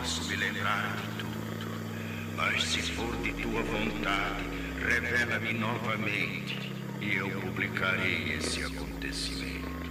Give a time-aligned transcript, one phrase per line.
[0.00, 1.66] posso me lembrar de tudo.
[2.34, 4.44] Mas se for de tua vontade,
[4.82, 6.72] revela-me novamente
[7.02, 9.90] e eu publicarei esse acontecimento.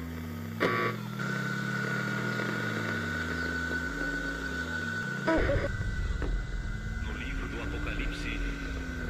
[7.03, 8.39] No livro do Apocalipse,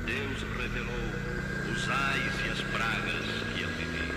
[0.05, 1.05] Deus revelou
[1.71, 3.25] os ais e as pragas
[3.55, 4.09] que hão de vir.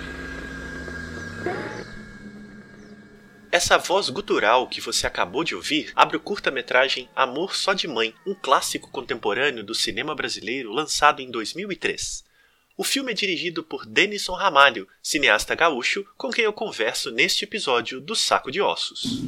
[3.63, 8.13] Essa voz gutural que você acabou de ouvir abre o curta-metragem Amor Só de Mãe,
[8.27, 12.25] um clássico contemporâneo do cinema brasileiro lançado em 2003.
[12.77, 18.01] O filme é dirigido por Denison Ramalho, cineasta gaúcho, com quem eu converso neste episódio
[18.01, 19.23] do Saco de Ossos.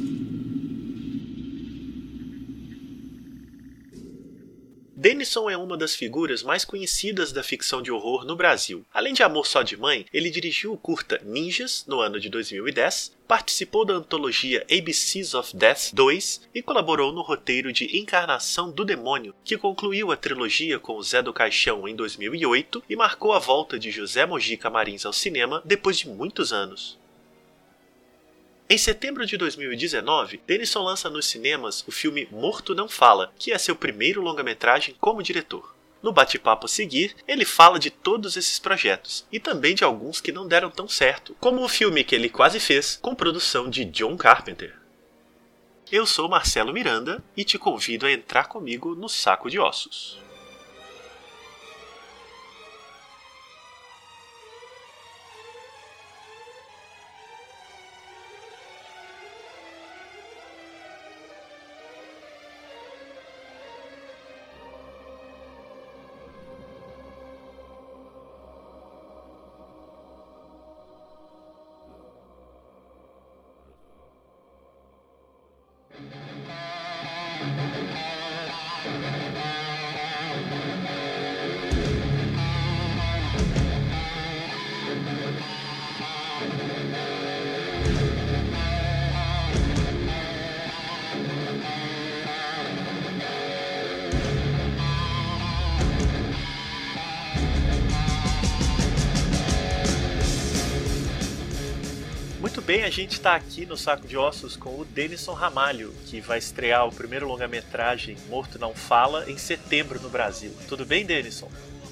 [5.05, 8.83] Denison é uma das figuras mais conhecidas da ficção de horror no Brasil.
[8.91, 13.15] Além de Amor Só de Mãe, ele dirigiu o curta Ninjas, no ano de 2010,
[13.27, 19.35] participou da antologia ABCs of Death 2 e colaborou no roteiro de Encarnação do Demônio,
[19.43, 23.91] que concluiu a trilogia com Zé do Caixão em 2008 e marcou a volta de
[23.91, 26.97] José Mojica Marins ao cinema depois de muitos anos.
[28.67, 33.57] Em setembro de 2019, Denison lança nos cinemas o filme Morto Não Fala, que é
[33.59, 35.75] seu primeiro longa-metragem como diretor.
[36.01, 40.31] No bate-papo a seguir, ele fala de todos esses projetos e também de alguns que
[40.31, 44.17] não deram tão certo, como o filme que ele quase fez com produção de John
[44.17, 44.75] Carpenter.
[45.91, 50.24] Eu sou Marcelo Miranda e te convido a entrar comigo no Saco de Ossos.
[102.75, 106.39] Bem, a gente está aqui no Saco de Ossos com o Denison Ramalho, que vai
[106.39, 110.51] estrear o primeiro longa-metragem Morto Não Fala em setembro no Brasil.
[110.67, 111.49] Tudo bem, Denison?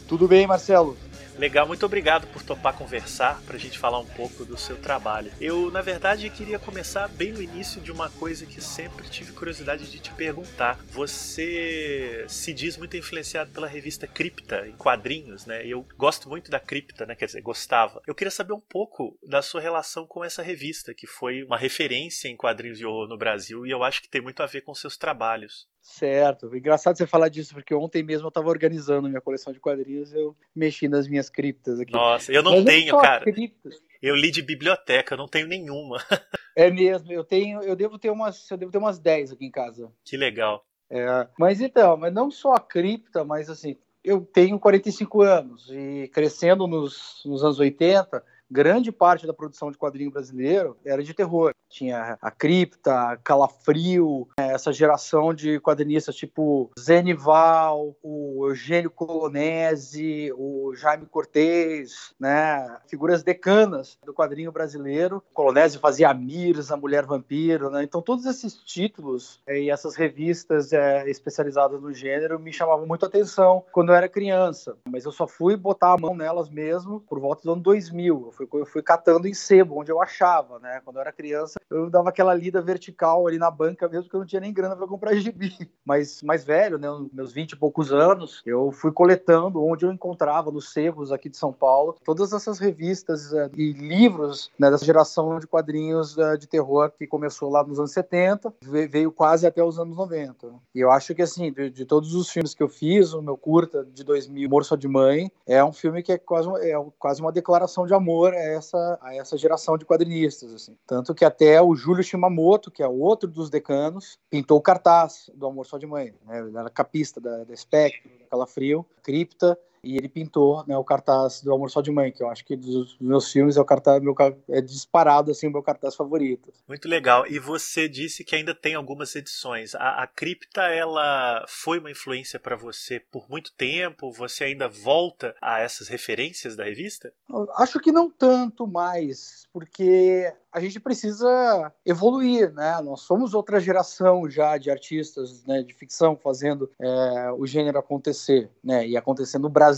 [0.10, 0.98] Tudo bem, Marcelo?
[1.38, 5.32] Legal, muito obrigado por topar conversar para a gente falar um pouco do seu trabalho.
[5.42, 9.90] Eu, na verdade, queria começar bem no início de uma coisa que sempre tive curiosidade
[9.90, 10.80] de te perguntar.
[10.92, 15.66] Você se diz muito influenciado pela revista Cripta, em quadrinhos, né?
[15.66, 17.16] Eu gosto muito da Cripta, né?
[17.16, 18.02] Quer dizer, gostava.
[18.06, 22.28] Eu queria saber um pouco da sua relação com essa revista, que foi uma referência
[22.28, 24.76] em quadrinhos de horror no Brasil e eu acho que tem muito a ver com
[24.76, 25.68] seus trabalhos.
[25.84, 26.56] Certo.
[26.56, 30.34] Engraçado você falar disso, porque ontem mesmo eu estava organizando minha coleção de quadrinhos eu
[30.56, 31.92] mexi nas minhas criptas aqui.
[31.92, 33.26] Nossa, eu não Mas tenho, cara.
[33.26, 33.84] Criptas.
[34.02, 35.98] Eu li de biblioteca, eu não tenho nenhuma.
[36.56, 39.52] é mesmo, eu tenho, eu devo ter umas, eu devo ter umas 10 aqui em
[39.52, 39.92] casa.
[40.06, 40.66] Que legal.
[40.90, 46.10] É, mas então, mas não só a cripta, mas assim, eu tenho 45 anos e
[46.14, 51.54] crescendo nos, nos anos 80, grande parte da produção de quadrinho brasileiro era de terror.
[51.70, 60.74] Tinha a Cripta, Calafrio, né, essa geração de quadrinistas tipo Zenival, o Eugênio Colonese, o
[60.76, 62.78] Jaime Cortez, né?
[62.88, 65.24] Figuras decanas do quadrinho brasileiro.
[65.32, 67.84] O Colonese fazia a Mirza, a Mulher Vampiro, né?
[67.84, 73.04] Então todos esses títulos é, e essas revistas é, especializadas no gênero me chamavam muito
[73.04, 74.78] a atenção quando eu era criança.
[74.88, 78.33] Mas eu só fui botar a mão nelas mesmo por volta do ano 2000.
[78.34, 80.82] Fui, eu fui catando em sebo, onde eu achava, né?
[80.84, 84.20] Quando eu era criança, eu dava aquela lida vertical ali na banca mesmo, que eu
[84.20, 85.70] não tinha nem grana para comprar gibi.
[85.86, 90.52] Mas mais velho, né, meus 20 e poucos anos, eu fui coletando onde eu encontrava
[90.52, 95.40] nos sebos aqui de São Paulo todas essas revistas uh, e livros né, dessa geração
[95.40, 99.80] de quadrinhos uh, de terror que começou lá nos anos 70, veio quase até os
[99.80, 100.48] anos 90.
[100.74, 103.38] E eu acho que assim, de, de todos os filmes que eu fiz, o meu
[103.38, 107.22] curta de 2000, Amor Só de Mãe, é um filme que é quase, é quase
[107.22, 110.54] uma declaração de amor a essa, a essa geração de quadrinistas.
[110.54, 110.78] Assim.
[110.86, 115.48] Tanto que até o Júlio Shimamoto, que é outro dos decanos, pintou o cartaz do
[115.48, 116.14] Amor Só de Mãe.
[116.26, 116.40] Né?
[116.40, 121.42] Ele era capista da, da Spectre, da Calafrio, Cripta, e ele pintou né, o cartaz
[121.42, 124.02] do Amor Só de Mãe, que eu acho que dos meus filmes é o cartaz
[124.02, 124.16] meu
[124.50, 126.54] é disparado assim o meu cartaz favorito.
[126.68, 127.28] Muito legal.
[127.28, 129.76] E você disse que ainda tem algumas edições.
[129.76, 134.12] A, a cripta ela foi uma influência para você por muito tempo.
[134.12, 137.12] Você ainda volta a essas referências da revista?
[137.58, 142.80] Acho que não tanto mais, porque a gente precisa evoluir, né?
[142.82, 148.50] Nós somos outra geração já de artistas né, de ficção fazendo é, o gênero acontecer,
[148.64, 148.88] né?
[148.88, 149.73] E acontecer no Brasil.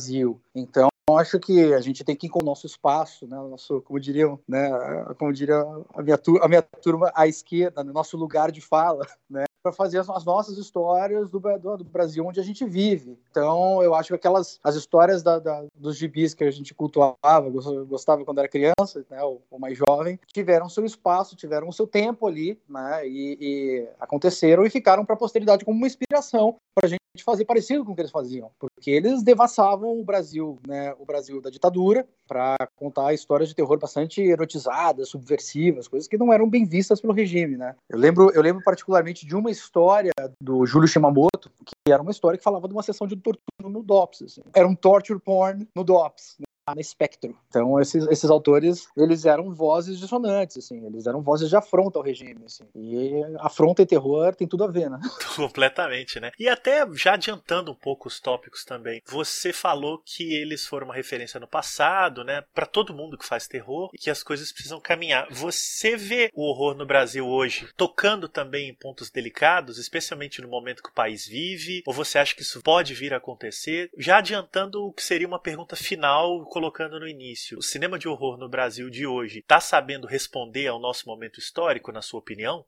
[0.53, 3.37] Então acho que a gente tem que ir com o nosso espaço, né?
[3.37, 4.69] Nosso, como diriam, né?
[5.17, 5.61] Como diria
[5.93, 9.45] a minha, a minha turma à esquerda, no nosso lugar de fala, né?
[9.65, 13.17] para fazer as, as, nossas histórias do, do, do, Brasil onde a gente vive.
[13.31, 17.49] Então, eu acho que aquelas as histórias da, da, dos gibis que a gente cultuava,
[17.89, 21.87] gostava quando era criança, né, ou, ou, mais jovem, tiveram seu espaço, tiveram o seu
[21.87, 26.85] tempo ali, né, e, e aconteceram e ficaram para a posteridade como uma inspiração para
[26.85, 30.93] a gente fazer parecido com o que eles faziam, porque eles devassavam o Brasil, né,
[30.99, 36.33] o Brasil da ditadura, para contar histórias de terror bastante erotizadas, subversivas, coisas que não
[36.33, 37.75] eram bem vistas pelo regime, né.
[37.89, 42.37] Eu lembro, eu lembro particularmente de uma história do Júlio Shimamoto, que era uma história
[42.37, 44.21] que falava de uma sessão de tortura no DOPS.
[44.23, 44.41] Assim.
[44.53, 46.37] Era um torture porn no DOPS
[46.73, 47.33] na Spectrum.
[47.47, 52.03] Então, esses, esses autores, eles eram vozes dissonantes, assim, eles eram vozes de afronta ao
[52.03, 52.65] regime, assim.
[52.75, 54.99] E afronta e terror tem tudo a ver, né?
[55.35, 56.31] Completamente, né?
[56.39, 60.95] E até já adiantando um pouco os tópicos também, você falou que eles foram uma
[60.95, 64.79] referência no passado, né, para todo mundo que faz terror e que as coisas precisam
[64.79, 65.27] caminhar.
[65.31, 70.81] Você vê o horror no Brasil hoje tocando também em pontos delicados, especialmente no momento
[70.81, 73.89] que o país vive, ou você acha que isso pode vir a acontecer?
[73.97, 78.37] Já adiantando o que seria uma pergunta final colocando no início, o cinema de horror
[78.37, 82.65] no Brasil de hoje está sabendo responder ao nosso momento histórico, na sua opinião?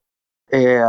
[0.50, 0.82] É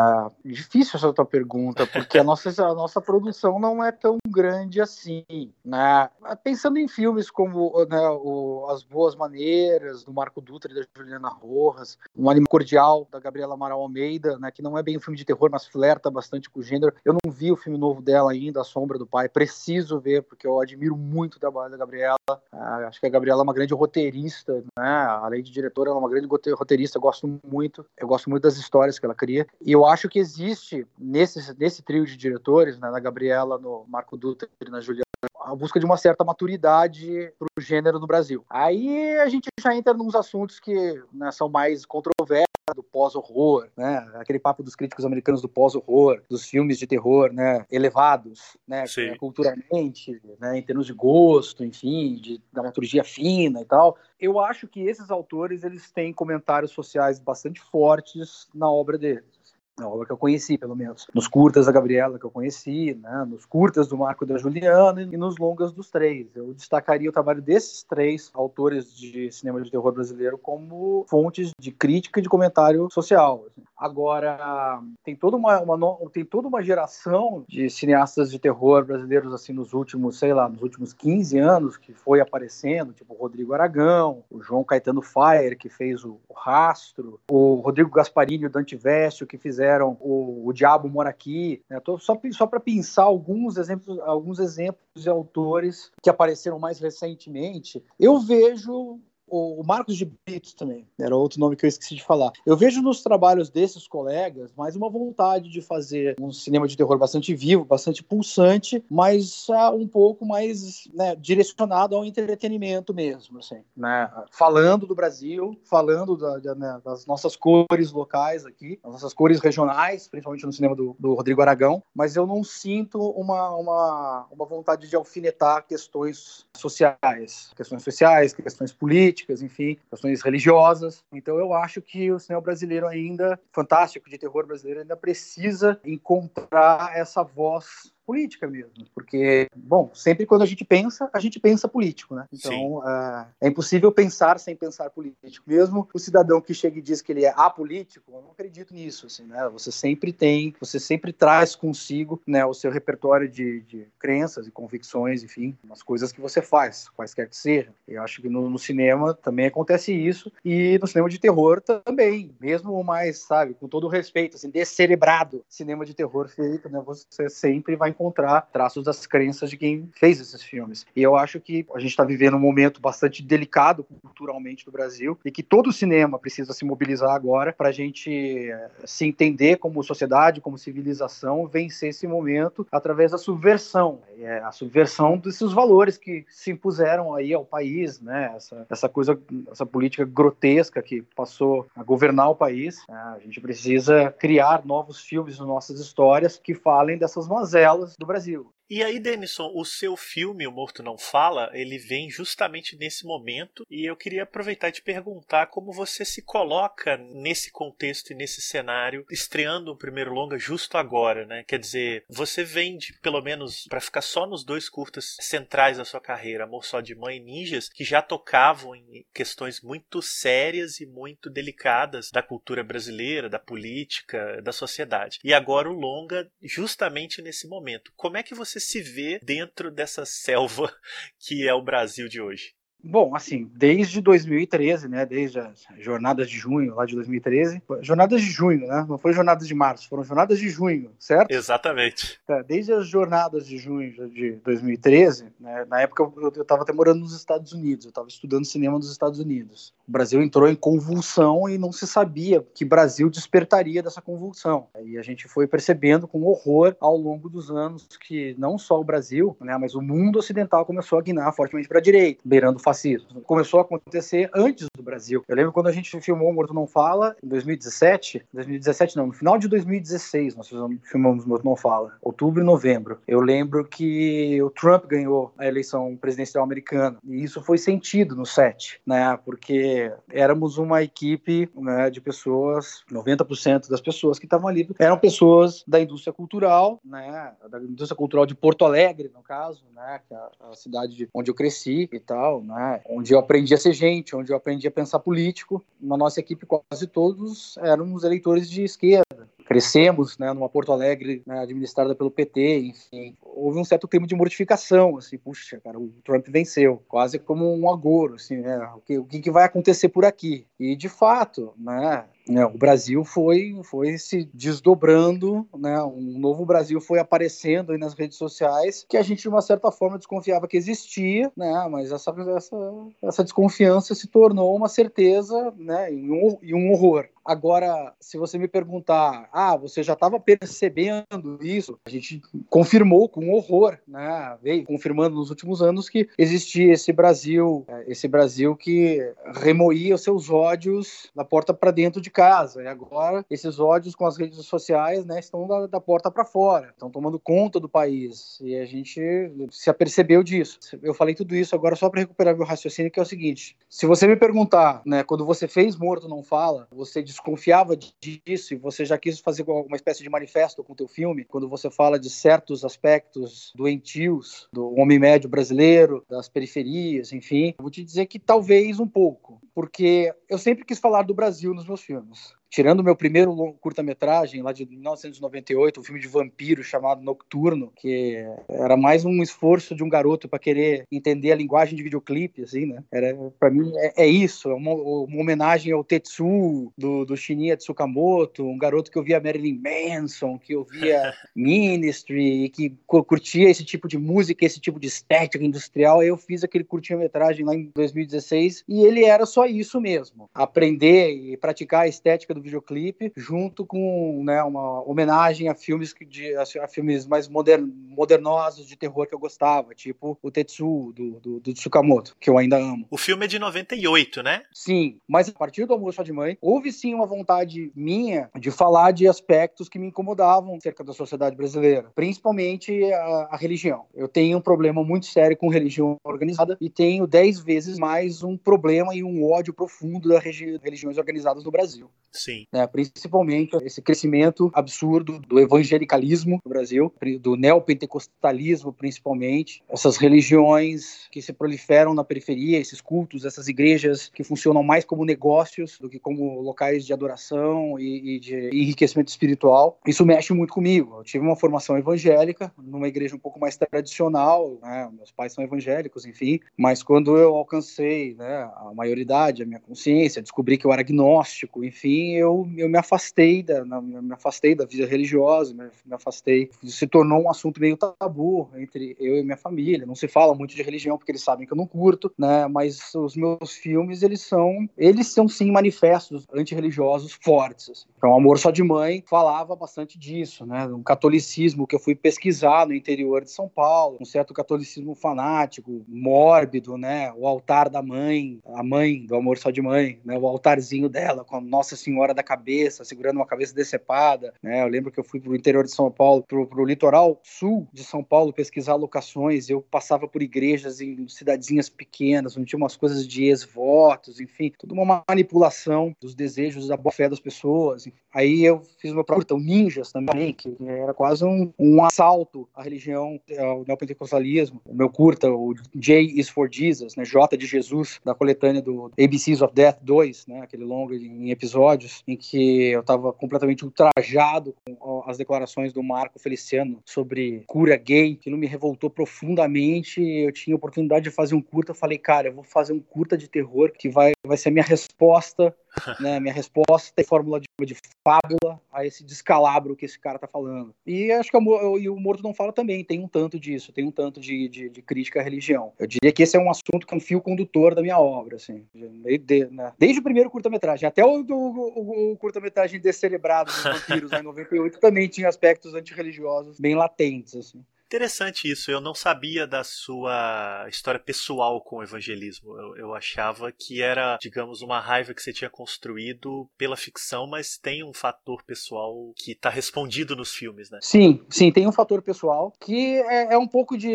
[0.44, 5.25] difícil essa tua pergunta, porque a nossa, a nossa produção não é tão grande assim.
[5.64, 6.08] Né?
[6.44, 11.28] Pensando em filmes como né, o, As Boas Maneiras, do Marco Dutra e da Juliana
[11.28, 15.16] Rojas, Um Anime Cordial, da Gabriela Amaral Almeida, né, que não é bem um filme
[15.16, 16.94] de terror, mas flerta bastante com o gênero.
[17.05, 19.28] Eu não vi o filme novo dela ainda, A Sombra do Pai.
[19.28, 22.16] Preciso ver, porque eu admiro muito o trabalho da Gabriela.
[22.52, 25.06] Ah, acho que a Gabriela é uma grande roteirista, né?
[25.20, 26.99] além de diretora, ela é uma grande roteirista.
[26.99, 29.47] Gosto muito, eu gosto muito das histórias que ela cria.
[29.60, 34.16] E eu acho que existe nesse, nesse trio de diretores, né, na Gabriela, no Marco
[34.16, 35.04] Dutra e na Juliana,
[35.40, 38.44] a busca de uma certa maturidade para o gênero no Brasil.
[38.48, 44.06] Aí a gente já entra nos assuntos que né, são mais controversos do pós-horror, né?
[44.14, 47.64] Aquele papo dos críticos americanos do pós-horror, dos filmes de terror, né?
[47.70, 48.86] Elevados, né?
[48.86, 49.16] Sim.
[49.16, 50.58] Culturalmente, né?
[50.58, 53.96] Em termos de gosto, enfim, de dramaturgia fina e tal.
[54.20, 59.38] Eu acho que esses autores eles têm comentários sociais bastante fortes na obra deles
[59.78, 61.06] na obra que eu conheci, pelo menos.
[61.14, 63.25] Nos curtas da Gabriela que eu conheci, né?
[63.28, 66.26] nos curtas do Marco da Juliana e nos longas dos três.
[66.34, 71.70] Eu destacaria o trabalho desses três autores de cinema de terror brasileiro como fontes de
[71.70, 73.44] crítica e de comentário social.
[73.46, 73.62] Assim.
[73.76, 79.52] Agora, tem toda uma, uma, tem toda uma geração de cineastas de terror brasileiros assim
[79.52, 84.24] nos últimos, sei lá, nos últimos 15 anos que foi aparecendo, tipo o Rodrigo Aragão,
[84.31, 88.74] o João Caetano Fire, que fez o, o Rastro, o Rodrigo Gasparini e o Dante
[88.74, 91.62] Vestio, que fizeram fizeram o, o Diabo Mora Aqui.
[91.69, 91.79] Né?
[91.81, 97.85] Tô só, só para pensar alguns exemplos, alguns exemplos de autores que apareceram mais recentemente.
[98.00, 98.99] Eu vejo
[99.30, 102.32] o Marcos de Brito também, era outro nome que eu esqueci de falar.
[102.44, 106.96] Eu vejo nos trabalhos desses colegas mais uma vontade de fazer um cinema de terror
[106.98, 113.62] bastante vivo, bastante pulsante, mas uh, um pouco mais né, direcionado ao entretenimento mesmo, assim,
[113.76, 114.10] né?
[114.30, 119.41] Falando do Brasil, falando da, da, né, das nossas cores locais aqui, das nossas cores
[119.41, 124.46] regionais, principalmente no cinema do, do Rodrigo Aragão, mas eu não sinto uma, uma, uma
[124.46, 131.05] vontade de alfinetar questões sociais, questões sociais, questões políticas, políticas, enfim, questões religiosas.
[131.13, 136.96] Então eu acho que o cinema brasileiro ainda, fantástico de terror brasileiro, ainda precisa encontrar
[136.96, 142.15] essa voz política mesmo, porque, bom, sempre quando a gente pensa, a gente pensa político,
[142.15, 142.24] né?
[142.32, 145.44] Então, uh, é impossível pensar sem pensar político.
[145.46, 149.05] Mesmo o cidadão que chega e diz que ele é apolítico, eu não acredito nisso,
[149.05, 149.46] assim, né?
[149.53, 154.50] Você sempre tem, você sempre traz consigo, né, o seu repertório de, de crenças e
[154.50, 157.74] convicções, enfim, as coisas que você faz, quaisquer que sejam.
[157.86, 162.34] Eu acho que no, no cinema também acontece isso, e no cinema de terror também,
[162.41, 166.82] mesmo o mais, sabe, com todo o respeito, assim, descerebrado cinema de terror feito, né?
[166.86, 170.86] Você sempre vai encontrar traços das crenças de quem fez esses filmes.
[170.94, 175.19] E eu acho que a gente está vivendo um momento bastante delicado culturalmente do Brasil
[175.24, 179.56] e que todo o cinema precisa se mobilizar agora para a gente eh, se entender
[179.56, 185.96] como sociedade, como civilização, vencer esse momento através da subversão, é, a subversão desses valores
[185.96, 188.32] que se impuseram aí ao país, né?
[188.36, 189.19] Essa, essa coisa,
[189.50, 192.78] essa política grotesca que passou a governar o país.
[192.88, 192.96] Né?
[193.17, 198.52] A gente precisa criar novos filmes, nossas histórias que falem dessas mazelas do Brasil.
[198.70, 203.65] E aí, Denison, o seu filme, O Morto Não Fala, ele vem justamente nesse momento
[203.70, 208.43] e eu queria aproveitar e te perguntar como você se coloca nesse contexto e nesse
[208.43, 211.44] cenário, estreando um primeiro longa justo agora, né?
[211.48, 215.84] Quer dizer, você vem de, pelo menos, para ficar só nos dois curtas centrais da
[215.87, 220.79] sua carreira, Amor Só de Mãe e Ninjas, que já tocavam em questões muito sérias
[220.79, 225.20] e muito delicadas da cultura brasileira, da política, da sociedade.
[225.25, 227.91] E agora o longa, justamente nesse momento.
[227.96, 230.74] Como é que você se vê dentro dessa selva
[231.19, 232.57] que é o Brasil de hoje?
[232.82, 238.31] Bom, assim, desde 2013, né, desde as jornadas de junho lá de 2013, jornadas de
[238.31, 241.31] junho, né, não foi jornadas de março, foram jornadas de junho, certo?
[241.32, 242.20] Exatamente.
[242.29, 247.01] É, desde as jornadas de junho de 2013, né, na época eu estava até morando
[247.01, 249.75] nos Estados Unidos, eu estava estudando cinema nos Estados Unidos.
[249.87, 254.69] O Brasil entrou em convulsão e não se sabia que Brasil despertaria dessa convulsão.
[254.85, 258.85] E a gente foi percebendo com horror ao longo dos anos que não só o
[258.85, 263.22] Brasil, né, mas o mundo ocidental começou a guinar fortemente para a direita, beirando fascismo.
[263.22, 265.25] Começou a acontecer antes do Brasil.
[265.27, 269.39] Eu lembro quando a gente filmou Morto Não Fala, em 2017, 2017 não, no final
[269.39, 270.51] de 2016 nós
[270.82, 272.98] filmamos Morto Não Fala, outubro e novembro.
[273.08, 278.27] Eu lembro que o Trump ganhou a eleição presidencial americana e isso foi sentido no
[278.27, 284.69] set, né, porque éramos uma equipe né, de pessoas, 90% das pessoas que estavam ali
[284.79, 290.01] eram pessoas da indústria cultural, né, da indústria cultural de Porto Alegre, no caso, né,
[290.06, 290.19] que é
[290.51, 292.81] a cidade onde eu cresci e tal, né, né?
[292.88, 295.65] onde eu aprendi a ser gente, onde eu aprendi a pensar político.
[295.81, 299.29] Na nossa equipe, quase todos éramos eleitores de esquerda.
[299.48, 303.17] Crescemos né, numa Porto Alegre né, administrada pelo PT, enfim.
[303.22, 307.70] Houve um certo clima de mortificação, assim, puxa, cara, o Trump venceu, quase como um
[307.70, 308.58] agouro, assim, né?
[308.76, 310.46] O que, o que vai acontecer por aqui?
[310.60, 316.78] E, de fato, né, né, o Brasil foi, foi se desdobrando, né, um novo Brasil
[316.78, 320.56] foi aparecendo aí nas redes sociais que a gente de uma certa forma desconfiava que
[320.56, 322.56] existia, né, mas essa, essa,
[323.02, 327.06] essa desconfiança se tornou uma certeza né, e, um, e um horror.
[327.29, 331.79] Agora, se você me perguntar, ah, você já estava percebendo isso?
[331.85, 334.35] A gente confirmou com horror, né?
[334.43, 340.03] Veio confirmando nos últimos anos que existia esse Brasil, é, esse Brasil que remoía os
[340.03, 342.63] seus ódios da porta para dentro de casa.
[342.63, 346.70] E agora esses ódios com as redes sociais, né, estão da, da porta para fora,
[346.70, 348.39] estão tomando conta do país.
[348.41, 349.03] E a gente
[349.51, 350.58] se apercebeu disso.
[350.82, 353.85] Eu falei tudo isso agora só para recuperar meu raciocínio, que é o seguinte: se
[353.85, 358.84] você me perguntar, né, quando você fez Morto Não Fala, você desconfiava disso e você
[358.84, 362.08] já quis fazer alguma espécie de manifesto com o teu filme, quando você fala de
[362.08, 368.79] certos aspectos doentios do homem médio brasileiro, das periferias, enfim, vou te dizer que talvez
[368.79, 372.96] um pouco, porque eu sempre quis falar do Brasil nos meus filmes tirando o meu
[372.96, 379.22] primeiro curta-metragem lá de 1998, um filme de vampiro chamado Nocturno, que era mais um
[379.22, 382.82] esforço de um garoto para querer entender a linguagem de videoclipe, assim, né?
[382.93, 387.56] Era para mim é, é, isso, é uma, uma, homenagem ao Tetsu do, do Shinya
[387.56, 393.98] Tsukamoto, um garoto que ouvia Marilyn Manson, que ouvia Ministry, que curtia esse tipo de
[393.98, 396.02] música, esse tipo de estética industrial.
[396.02, 401.36] Eu fiz aquele curtinha-metragem lá em 2016 e ele era só isso mesmo, aprender e
[401.36, 407.06] praticar a estética do videoclipe, junto com né, uma homenagem a filmes, de, a filmes
[407.06, 412.16] mais modern, modernosos de terror que eu gostava, tipo o Tetsu, do, do, do Tsukamoto,
[412.20, 412.86] que eu ainda amo.
[412.90, 414.42] O filme é de 98, né?
[414.52, 418.92] Sim, mas a partir do Almoço de Mãe, houve sim uma vontade minha de falar
[418.92, 423.86] de aspectos que me incomodavam acerca da sociedade brasileira, principalmente a, a religião.
[423.94, 428.36] Eu tenho um problema muito sério com religião organizada e tenho dez vezes mais um
[428.36, 431.90] problema e um ódio profundo das religiões organizadas no Brasil.
[432.12, 432.46] Sim.
[432.53, 441.20] Né, principalmente esse crescimento absurdo do evangelicalismo no Brasil, do neopentecostalismo principalmente, essas religiões que
[441.20, 445.98] se proliferam na periferia, esses cultos, essas igrejas que funcionam mais como negócios do que
[445.98, 449.79] como locais de adoração e, e de enriquecimento espiritual.
[449.86, 450.98] Isso mexe muito comigo.
[450.98, 455.44] Eu tive uma formação evangélica numa igreja um pouco mais tradicional, né, meus pais são
[455.44, 460.72] evangélicos, enfim, mas quando eu alcancei né, a maioridade, a minha consciência, descobri que eu
[460.72, 465.94] era agnóstico, enfim, eu, eu me afastei da me afastei da vida religiosa, me, me
[465.94, 469.86] afastei, se tornou um assunto meio tabu entre eu e minha família.
[469.86, 472.46] Não se fala muito de religião porque eles sabem que eu não curto, né?
[472.48, 477.70] Mas os meus filmes eles são eles são sim manifestos antirreligiosos fortes.
[477.70, 477.86] Assim.
[477.96, 480.67] Então, Amor Só de Mãe falava bastante disso, né?
[480.67, 485.84] Um catolicismo que eu fui pesquisar no interior de São Paulo, um certo catolicismo fanático,
[485.88, 487.12] mórbido, né?
[487.17, 490.19] O altar da mãe, a mãe do Amor Só de Mãe, né?
[490.19, 494.62] O altarzinho dela com a Nossa Senhora da cabeça, segurando uma cabeça decepada, né?
[494.62, 497.84] Eu lembro que eu fui pro interior de São Paulo, pro, pro litoral sul de
[497.84, 503.06] São Paulo pesquisar locações, eu passava por igrejas em cidadezinhas pequenas, onde tinha umas coisas
[503.06, 508.62] de ex-votos, enfim, toda uma manipulação dos desejos da boa fé das pessoas, Aí eu
[508.80, 513.64] fiz uma curta, o Ninjas também, que era quase um, um assalto à religião, ao
[513.64, 514.61] neopentecostalismo.
[514.64, 518.90] O meu curta, o J is for Jesus, né, J de Jesus, da coletânea do
[518.98, 521.30] ABCs of Death 2, né, aquele longo em
[521.79, 527.77] episódios, em que eu estava completamente ultrajado com as declarações do Marco Feliciano sobre cura
[527.77, 530.03] gay, que não me revoltou profundamente.
[530.03, 533.16] Eu tinha oportunidade de fazer um curta, eu falei, cara, eu vou fazer um curta
[533.16, 535.55] de terror que vai, vai ser a minha resposta
[536.01, 540.27] né, minha resposta é fórmula de, de, fábula a esse descalabro que esse cara tá
[540.27, 540.75] falando.
[540.87, 543.85] E acho que o, e o Morto Não Fala também tem um tanto disso, tem
[543.85, 545.73] um tanto de, de, de, crítica à religião.
[545.79, 548.37] Eu diria que esse é um assunto que é um fio condutor da minha obra,
[548.37, 548.64] assim.
[548.75, 554.79] Né, desde o primeiro curta-metragem, até o, o, o curta-metragem Descerebrado dos Vampiros, em 98,
[554.79, 557.64] também tinha aspectos antirreligiosos bem latentes, assim.
[557.88, 558.70] Interessante isso.
[558.70, 562.54] Eu não sabia da sua história pessoal com o evangelismo.
[562.54, 567.57] Eu, eu, achava que era, digamos, uma raiva que você tinha construído pela ficção, mas
[567.57, 570.80] tem um fator pessoal que está respondido nos filmes, né?
[570.83, 573.90] Sim, sim, tem um fator pessoal que é, é um pouco de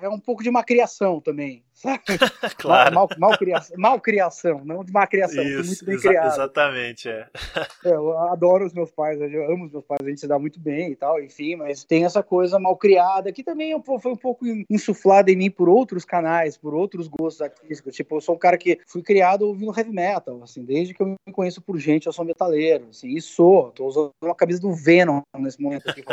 [0.00, 1.64] é um pouco de uma criação também.
[2.58, 2.94] claro.
[2.94, 6.32] Mal, mal, criação, mal criação, não de má criação, Isso, muito bem exa criado.
[6.32, 7.26] Exatamente, é.
[7.84, 7.90] é.
[7.90, 10.60] Eu adoro os meus pais, eu amo os meus pais, a gente se dá muito
[10.60, 14.16] bem e tal, enfim, mas tem essa coisa mal criada que também é foi um
[14.16, 17.94] pouco insuflada em mim por outros canais, por outros gostos artísticos.
[17.94, 21.06] Tipo, eu sou um cara que fui criado ouvindo heavy metal, assim, desde que eu
[21.26, 23.70] me conheço por gente, eu sou metaleiro, assim, e sou.
[23.70, 26.12] Tô usando uma camisa do Venom nesse momento aqui com.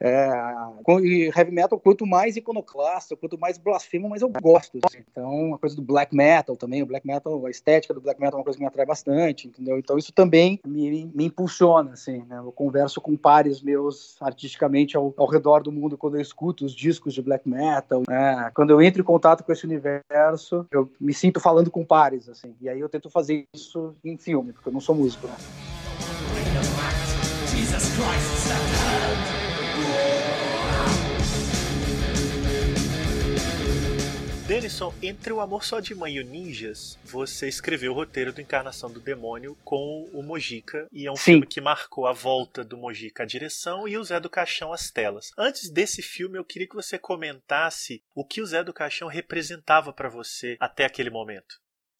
[0.00, 0.28] É,
[1.02, 4.78] e heavy metal, quanto mais iconoclasta, quanto mais blasfemo, mais eu gosto.
[4.84, 5.02] Assim.
[5.10, 8.38] Então, a coisa do black metal também, o black metal, a estética do black metal
[8.38, 9.78] é uma coisa que me atrai bastante, entendeu?
[9.78, 12.38] Então, isso também me, me impulsiona, assim, né?
[12.38, 16.72] Eu converso com pares meus artisticamente ao, ao redor do mundo quando eu escuto os
[16.72, 18.50] discos de black metal, né?
[18.54, 22.54] Quando eu entro em contato com esse universo, eu me sinto falando com pares, assim,
[22.60, 25.34] e aí eu tento fazer isso em filme, porque eu não sou músico, né?
[27.48, 29.13] Jesus Christ,
[34.54, 38.40] Denison, entre o Amor Só de Mãe e o Ninjas, você escreveu o roteiro do
[38.40, 41.32] Encarnação do Demônio com o Mojica, e é um Sim.
[41.32, 44.92] filme que marcou a volta do Mojica à direção e o Zé do Caixão às
[44.92, 45.32] telas.
[45.36, 49.92] Antes desse filme, eu queria que você comentasse o que o Zé do Caixão representava
[49.92, 51.56] para você até aquele momento.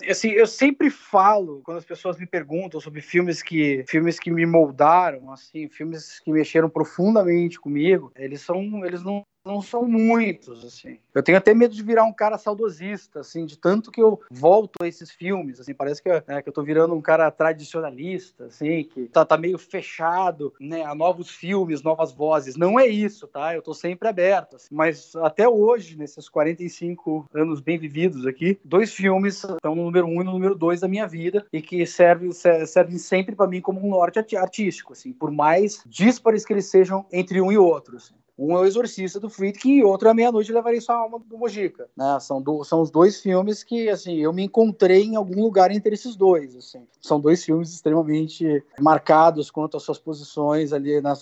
[0.08, 4.46] Assim, eu sempre falo quando as pessoas me perguntam sobre filmes que filmes que me
[4.46, 8.12] moldaram, assim, filmes que mexeram profundamente comigo.
[8.14, 10.98] Eles são, eles não não são muitos, assim.
[11.14, 14.82] Eu tenho até medo de virar um cara saudosista, assim, de tanto que eu volto
[14.82, 18.84] a esses filmes, assim, parece que, é, que eu tô virando um cara tradicionalista, assim,
[18.84, 22.56] que tá, tá meio fechado, né, a novos filmes, novas vozes.
[22.56, 23.54] Não é isso, tá?
[23.54, 24.74] Eu tô sempre aberto, assim.
[24.74, 30.22] Mas até hoje, nesses 45 anos bem vividos aqui, dois filmes estão no número um
[30.22, 33.90] e no número dois da minha vida e que servem, sempre para mim como um
[33.90, 38.14] norte artístico, assim, por mais díspares que eles sejam entre um e outro, assim.
[38.38, 41.88] Um é o Exorcista do Friedkin e outro é Meia-Noite Levarei Sua Alma do Mojica.
[41.96, 42.18] Né?
[42.20, 45.94] São, do, são os dois filmes que, assim, eu me encontrei em algum lugar entre
[45.94, 46.86] esses dois, assim.
[47.00, 51.20] São dois filmes extremamente marcados quanto às suas posições ali, nas,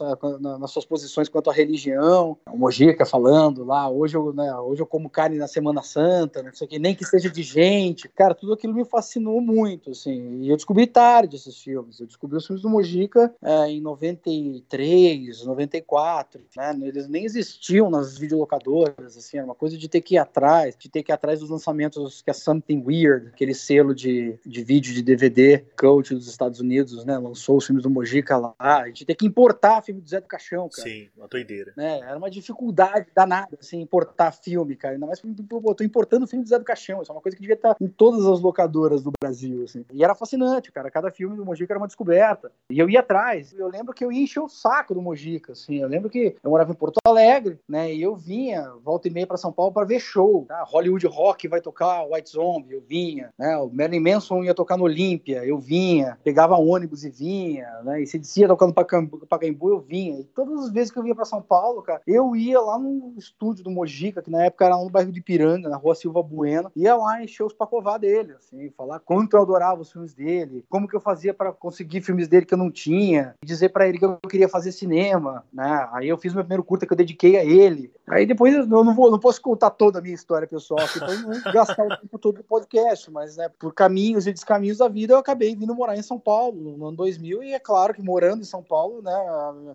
[0.59, 2.37] nas suas posições quanto à religião.
[2.51, 6.51] O Mojica falando lá, hoje eu, né, hoje eu como carne na Semana Santa, né,
[6.53, 8.09] isso aqui, nem que seja de gente.
[8.09, 10.41] Cara, tudo aquilo me fascinou muito, assim.
[10.43, 12.01] E eu descobri tarde esses filmes.
[12.01, 16.73] Eu descobri os filmes do Mojica é, em 93, 94, né?
[17.03, 20.89] Eles nem existiam nas videolocadoras, assim, era uma coisa de ter que ir atrás, de
[20.89, 24.95] ter que ir atrás dos lançamentos que é Something Weird, aquele selo de, de vídeo
[24.95, 29.05] de DVD, coach dos Estados Unidos, né, lançou os filmes do Mojica lá, a gente
[29.05, 30.89] ter que importar filme do Zé do Caixão, cara.
[30.89, 31.73] Sim, uma doideira.
[31.77, 36.25] Né, era uma dificuldade danada, assim, importar filme, cara, ainda mais que eu tô importando
[36.25, 38.27] o filme do Zé do Caixão, isso é uma coisa que devia estar em todas
[38.27, 39.85] as locadoras do Brasil, assim.
[39.93, 42.53] E era fascinante, cara, cada filme do Mojica era uma descoberta.
[42.71, 45.79] E eu ia atrás, eu lembro que eu ia encher o saco do Mojica, assim,
[45.79, 47.93] eu lembro que eu morava em Porto Porto Alegre, né?
[47.93, 50.45] E eu vinha, volta e meia para São Paulo para ver show.
[50.47, 50.63] Tá?
[50.65, 53.31] Hollywood Rock vai tocar White Zombie, eu vinha.
[53.39, 53.57] Né?
[53.57, 56.19] O Marilyn Manson ia tocar no Olímpia, eu vinha.
[56.23, 58.03] Pegava ônibus e vinha, né?
[58.03, 60.21] E se dizia tocando Pacaembu, eu vinha.
[60.21, 63.15] E todas as vezes que eu ia para São Paulo, cara, eu ia lá no
[63.17, 66.23] estúdio do Mojica, que na época era lá no bairro de Piranga, na rua Silva
[66.23, 70.65] Bueno, ia lá encher os pacová dele, assim, falar quanto eu adorava os filmes dele,
[70.69, 73.99] como que eu fazia para conseguir filmes dele que eu não tinha, dizer para ele
[73.99, 75.89] que eu queria fazer cinema, né?
[75.93, 77.93] Aí eu fiz meu primeiro curta que eu dediquei a ele.
[78.07, 81.17] Aí depois eu não vou, não posso contar toda a minha história pessoal aqui para
[81.17, 85.15] não gastar o tempo todo do podcast, mas né, por caminhos e descaminhos da vida
[85.15, 88.43] eu acabei vindo morar em São Paulo no ano 2000 e é claro que morando
[88.43, 89.13] em São Paulo, né,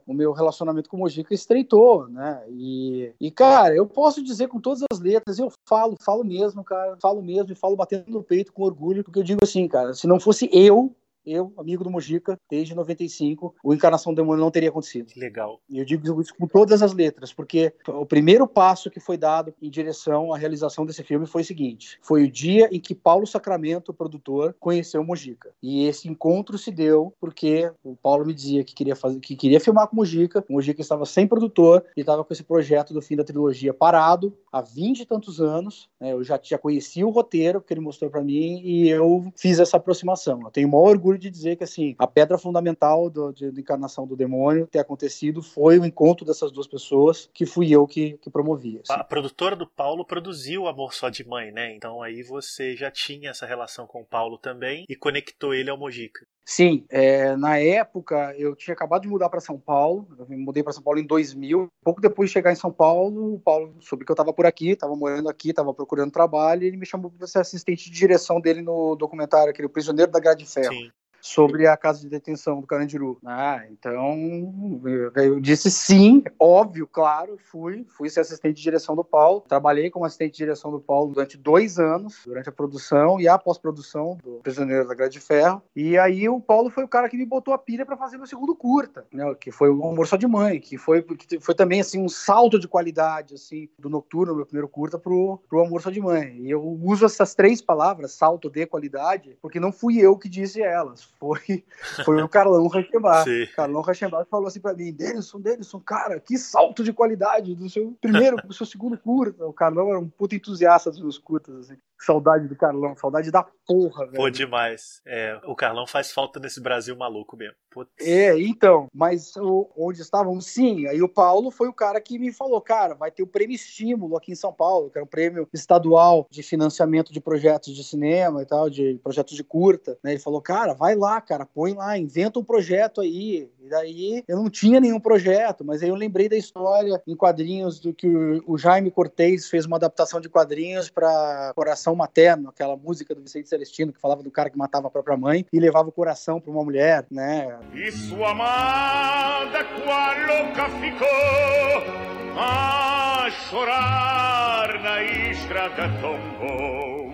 [0.06, 2.42] o meu relacionamento com o Mojica estreitou, né?
[2.50, 6.98] E, e cara, eu posso dizer com todas as letras, eu falo, falo mesmo, cara,
[7.02, 10.08] falo mesmo e falo batendo no peito com orgulho, porque eu digo assim, cara, se
[10.08, 10.94] não fosse eu,
[11.28, 15.12] eu, amigo do Mojica, desde 95, o Encarnação do Demônio não teria acontecido.
[15.16, 15.60] Legal.
[15.70, 19.54] E eu digo isso com todas as letras, porque o primeiro passo que foi dado
[19.62, 23.28] em direção à realização desse filme foi o seguinte: foi o dia em que Paulo
[23.28, 25.52] Sacramento, o produtor, conheceu o Mojica.
[25.62, 29.60] E esse encontro se deu porque o Paulo me dizia que queria fazer, que queria
[29.60, 30.46] filmar com o Mojica.
[30.50, 34.34] O Mojica estava sem produtor e estava com esse projeto do fim da trilogia parado
[34.52, 35.90] há 20 e tantos anos.
[36.00, 36.14] Né?
[36.14, 39.78] Eu já, já conhecia o roteiro que ele mostrou para mim e eu fiz essa
[39.78, 40.42] aproximação.
[40.44, 43.62] Eu tenho o maior orgulho de dizer que assim a pedra fundamental do, de, de
[43.62, 48.18] encarnação do demônio ter acontecido foi o encontro dessas duas pessoas que fui eu que,
[48.18, 48.80] que promovi.
[48.82, 49.00] Assim.
[49.00, 51.76] A produtora do Paulo produziu Amor Só de Mãe, né?
[51.76, 55.78] Então aí você já tinha essa relação com o Paulo também e conectou ele ao
[55.78, 56.26] Mojica.
[56.50, 60.64] Sim, é, na época eu tinha acabado de mudar para São Paulo, eu me mudei
[60.64, 61.68] para São Paulo em 2000.
[61.84, 64.70] Pouco depois de chegar em São Paulo, o Paulo soube que eu estava por aqui,
[64.70, 68.40] estava morando aqui, estava procurando trabalho, e ele me chamou para ser assistente de direção
[68.40, 70.74] dele no documentário, aquele O Prisioneiro da Grade de Ferro.
[70.74, 70.90] Sim
[71.28, 73.20] sobre a casa de detenção do Carandiru.
[73.26, 74.82] Ah, então
[75.16, 80.06] eu disse sim, óbvio, claro, fui, fui ser assistente de direção do Paulo, trabalhei como
[80.06, 84.40] assistente de direção do Paulo durante dois anos, durante a produção e a pós-produção do
[84.42, 87.54] Prisioneiro da Grade de Ferro, e aí o Paulo foi o cara que me botou
[87.54, 90.60] a pilha para fazer meu segundo curta, né, que foi o Amor Só de Mãe,
[90.60, 94.68] que foi, que foi também assim um salto de qualidade assim do Noturno, meu primeiro
[94.68, 98.66] curta, pro, pro Amor Só de Mãe, e eu uso essas três palavras, salto de
[98.66, 101.64] qualidade, porque não fui eu que disse elas, foi,
[102.06, 103.26] foi o Carlão Rachembar.
[103.56, 107.98] Carlão Rachembar falou assim para mim: Denison, Denison, cara, que salto de qualidade do seu
[108.00, 109.46] primeiro pro seu segundo curta.
[109.46, 111.78] O Carlão era um puto entusiasta dos meus curtas, assim.
[112.00, 114.18] Saudade do Carlão, saudade da porra, velho.
[114.18, 115.02] Pô, demais.
[115.06, 117.56] É, o Carlão faz falta nesse Brasil maluco mesmo.
[117.70, 117.92] Putz.
[118.00, 120.88] É, então, mas o, onde estávamos, sim.
[120.88, 124.16] Aí o Paulo foi o cara que me falou, cara, vai ter o prêmio estímulo
[124.16, 128.42] aqui em São Paulo, que era um prêmio estadual de financiamento de projetos de cinema
[128.42, 129.98] e tal, de projetos de curta.
[130.04, 130.12] Né?
[130.12, 133.50] Ele falou, cara, vai lá, cara, põe lá, inventa um projeto aí.
[133.62, 137.80] E daí eu não tinha nenhum projeto, mas aí eu lembrei da história em quadrinhos
[137.80, 142.76] do que o, o Jaime Cortez fez uma adaptação de quadrinhos para Coração Materno, aquela
[142.76, 145.90] música do Vicente Celestino que falava do cara que matava a própria mãe e levava
[145.90, 147.58] o coração para uma mulher, né?
[147.74, 152.08] E sua amada qual louca ficou
[152.40, 157.08] a chorar na estrada tombou.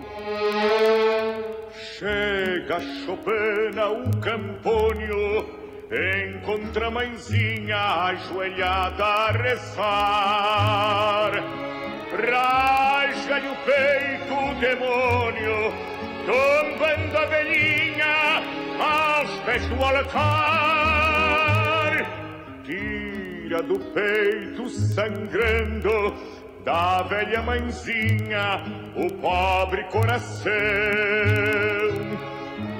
[1.96, 5.46] Chega Chopin o Campônio,
[6.26, 10.64] encontra a mãezinha ajoelhada a rezar.
[12.12, 14.23] Rasga-lhe o peito
[14.64, 15.74] demônio,
[16.24, 18.42] tombando a velhinha
[19.44, 21.12] pés do altar.
[22.64, 26.14] Tira do peito sangrando
[26.64, 28.64] da velha mãezinha
[28.96, 30.52] o pobre coração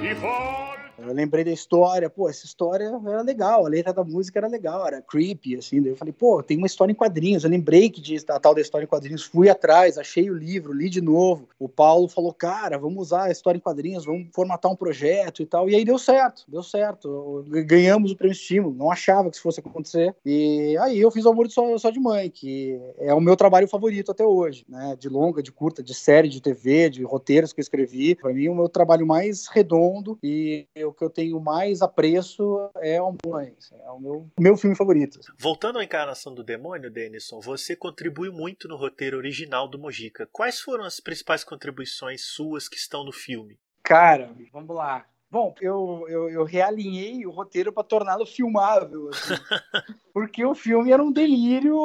[0.01, 0.74] e volta.
[1.07, 4.85] Eu lembrei da história, pô, essa história era legal, a letra da música era legal,
[4.87, 5.81] era creepy, assim.
[5.81, 7.43] Daí eu falei, pô, tem uma história em quadrinhos.
[7.43, 10.73] Eu lembrei que diz a tal da história em quadrinhos, fui atrás, achei o livro,
[10.73, 11.47] li de novo.
[11.59, 15.45] O Paulo falou, cara, vamos usar a história em quadrinhos, vamos formatar um projeto e
[15.45, 15.69] tal.
[15.69, 17.45] E aí deu certo, deu certo.
[17.47, 20.15] Ganhamos o prêmio estímulo, não achava que isso fosse acontecer.
[20.25, 23.67] E aí eu fiz o Amor só, só de Mãe, que é o meu trabalho
[23.67, 24.95] favorito até hoje, né?
[24.99, 28.15] De longa, de curta, de série, de TV, de roteiros que eu escrevi.
[28.15, 33.01] Para mim, o meu trabalho mais redondo e o que eu tenho mais apreço é
[33.01, 33.71] o Mães.
[33.71, 35.19] É o meu, meu filme favorito.
[35.37, 40.27] Voltando à encarnação do demônio, Denison, você contribui muito no roteiro original do Mojica.
[40.31, 43.59] Quais foram as principais contribuições suas que estão no filme?
[43.83, 45.05] Cara, vamos lá.
[45.35, 49.09] Bom, eu, eu, eu realinhei o roteiro para torná-lo filmável.
[49.09, 49.33] Assim.
[50.15, 51.77] porque o filme era um delírio,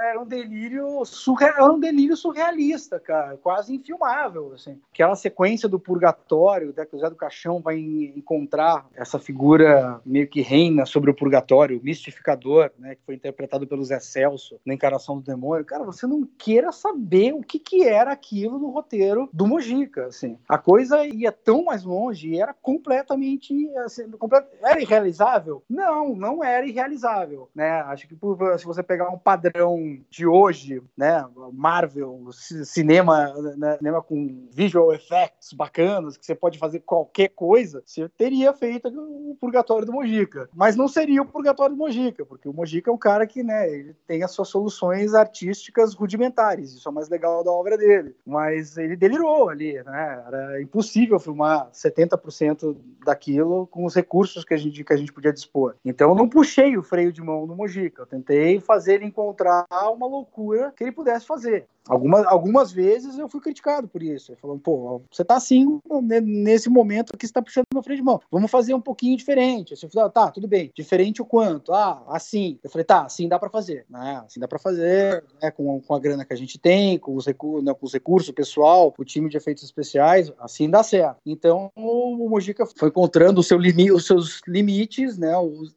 [0.00, 4.78] era um delírio surreal, era um delírio surrealista, cara, quase infilmável, assim.
[4.92, 10.28] Aquela sequência do purgatório, né, que o Zé do Caixão vai encontrar essa figura meio
[10.28, 14.72] que reina sobre o purgatório, o mistificador, né, que foi interpretado pelo Zé Celso na
[14.72, 15.64] encarnação do demônio.
[15.64, 20.38] Cara, você não queira saber o que que era aquilo no roteiro do Mojica, assim.
[20.48, 24.46] A coisa ia tão mais longe e era completamente, assim, complet...
[24.62, 25.62] era irrealizável?
[25.68, 27.70] Não, não era irrealizável né?
[27.82, 31.24] Acho que por, se você pegar um padrão de hoje, né?
[31.52, 32.28] Marvel,
[32.64, 33.76] cinema, né?
[33.78, 39.36] cinema com visual effects bacanas, que você pode fazer qualquer coisa, você teria feito o
[39.40, 40.48] Purgatório do Mojica.
[40.54, 43.70] Mas não seria o Purgatório do Mojica, porque o Mojica é um cara que, né,
[43.70, 48.14] ele tem as suas soluções artísticas rudimentares, isso é o mais legal da obra dele.
[48.26, 50.24] Mas ele delirou ali, né?
[50.26, 52.39] Era impossível filmar 70%
[53.04, 55.74] daquilo com os recursos que a gente, que a gente podia dispor.
[55.84, 58.02] Então eu não puxei o freio de mão no Mojica.
[58.02, 61.66] Eu tentei fazer ele encontrar uma loucura que ele pudesse fazer.
[61.88, 64.36] Algumas, algumas vezes eu fui criticado por isso.
[64.36, 65.80] Falando, pô, você tá assim,
[66.22, 68.20] nesse momento aqui, você tá puxando meu freio de mão.
[68.30, 69.72] Vamos fazer um pouquinho diferente.
[69.72, 70.70] Eu falei, tá, tudo bem.
[70.74, 71.72] Diferente o quanto?
[71.72, 72.58] Ah, assim.
[72.62, 73.86] Eu falei, tá, assim dá para fazer.
[73.88, 74.22] Né?
[74.24, 75.50] Assim dá para fazer, né?
[75.50, 77.74] com, com a grana que a gente tem, com os, recursos, né?
[77.74, 81.18] com os recursos pessoal, o time de efeitos especiais, assim dá certo.
[81.26, 85.32] Então o Mojica foi encontrando seu limi, os seus limites, né,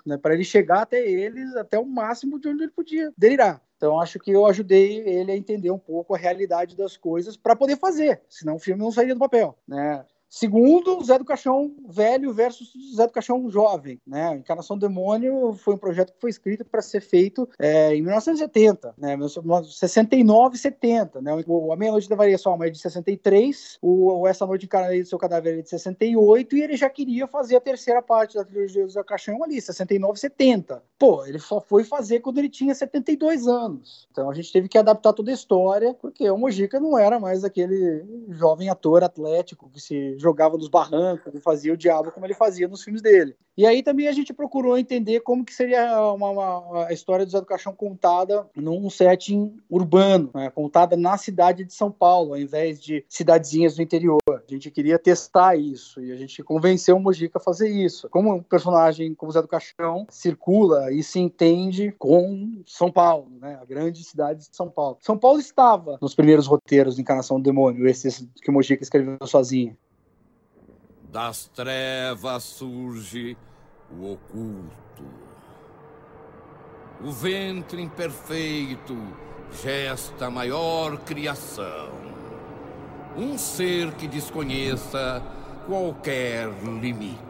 [0.05, 3.61] né para ele chegar até eles, até o máximo de onde ele podia delirar.
[3.75, 7.53] Então, acho que eu ajudei ele a entender um pouco a realidade das coisas para
[7.55, 10.05] poder fazer, senão o filme não sairia do papel, né?
[10.33, 14.01] Segundo, Zé do Caixão velho versus Zé do Caixão jovem.
[14.05, 14.37] Né?
[14.37, 18.95] Encarnação do Demônio foi um projeto que foi escrito para ser feito é, em 1970,
[18.97, 19.15] né?
[19.61, 21.21] 69 e 70.
[21.21, 21.31] Né?
[21.45, 25.59] O A Meia-Noite da Variação é de 63, o Essa Noite Encarnei do Seu Cadáver
[25.59, 29.01] é de 68, e ele já queria fazer a terceira parte da trilogia do Zé
[29.01, 30.81] do Caixão ali, 69 e 70.
[30.97, 34.07] Pô, ele só foi fazer quando ele tinha 72 anos.
[34.09, 37.43] Então a gente teve que adaptar toda a história, porque o Mojica não era mais
[37.43, 42.67] aquele jovem ator atlético que se jogava nos barrancos fazia o diabo como ele fazia
[42.67, 43.35] nos filmes dele.
[43.55, 47.31] E aí também a gente procurou entender como que seria uma, uma a história do
[47.31, 50.49] Zé do Caixão contada num setting urbano, né?
[50.49, 54.17] contada na cidade de São Paulo, ao invés de cidadezinhas do interior.
[54.27, 58.09] A gente queria testar isso e a gente convenceu o Mojica a fazer isso.
[58.09, 63.27] Como um personagem como o Zé do Caixão circula e se entende com São Paulo,
[63.39, 63.59] né?
[63.61, 64.97] a grande cidade de São Paulo.
[65.01, 69.17] São Paulo estava nos primeiros roteiros de Encarnação do Demônio, esses que o Mojica escreveu
[69.27, 69.77] sozinho.
[71.13, 73.37] Das trevas surge
[73.91, 75.05] o oculto.
[77.03, 78.97] O ventre imperfeito
[79.61, 81.91] gesta maior criação.
[83.15, 85.21] Um ser que desconheça
[85.67, 86.49] qualquer
[86.81, 87.21] limite.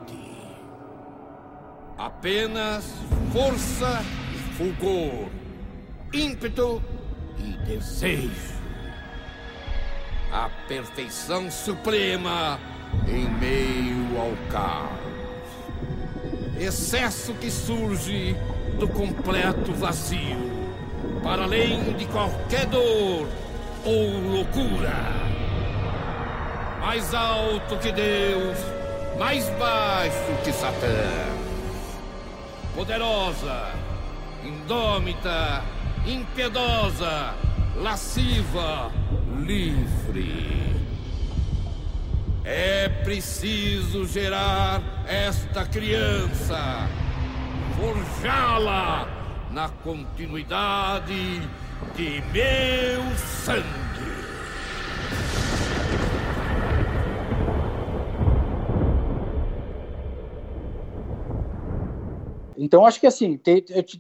[1.97, 2.89] Apenas
[3.33, 4.01] força
[4.33, 5.29] e fulgor,
[6.13, 6.81] ímpeto
[7.37, 8.53] e desejo.
[10.31, 12.57] A perfeição suprema
[13.07, 15.03] em meio ao caos.
[16.59, 18.35] Excesso que surge
[18.79, 20.51] do completo vazio,
[21.23, 23.27] para além de qualquer dor
[23.85, 24.93] ou loucura.
[26.79, 28.57] Mais alto que Deus,
[29.17, 31.33] mais baixo que Satã.
[32.75, 33.71] Poderosa,
[34.43, 35.63] indômita,
[36.05, 37.33] impiedosa,
[37.75, 38.91] lasciva,
[39.39, 40.62] livre.
[42.45, 46.89] É preciso gerar esta criança,
[47.77, 49.07] forjá-la
[49.49, 51.41] na continuidade
[51.95, 53.92] de meu sangue.
[62.63, 63.37] Então, acho que assim,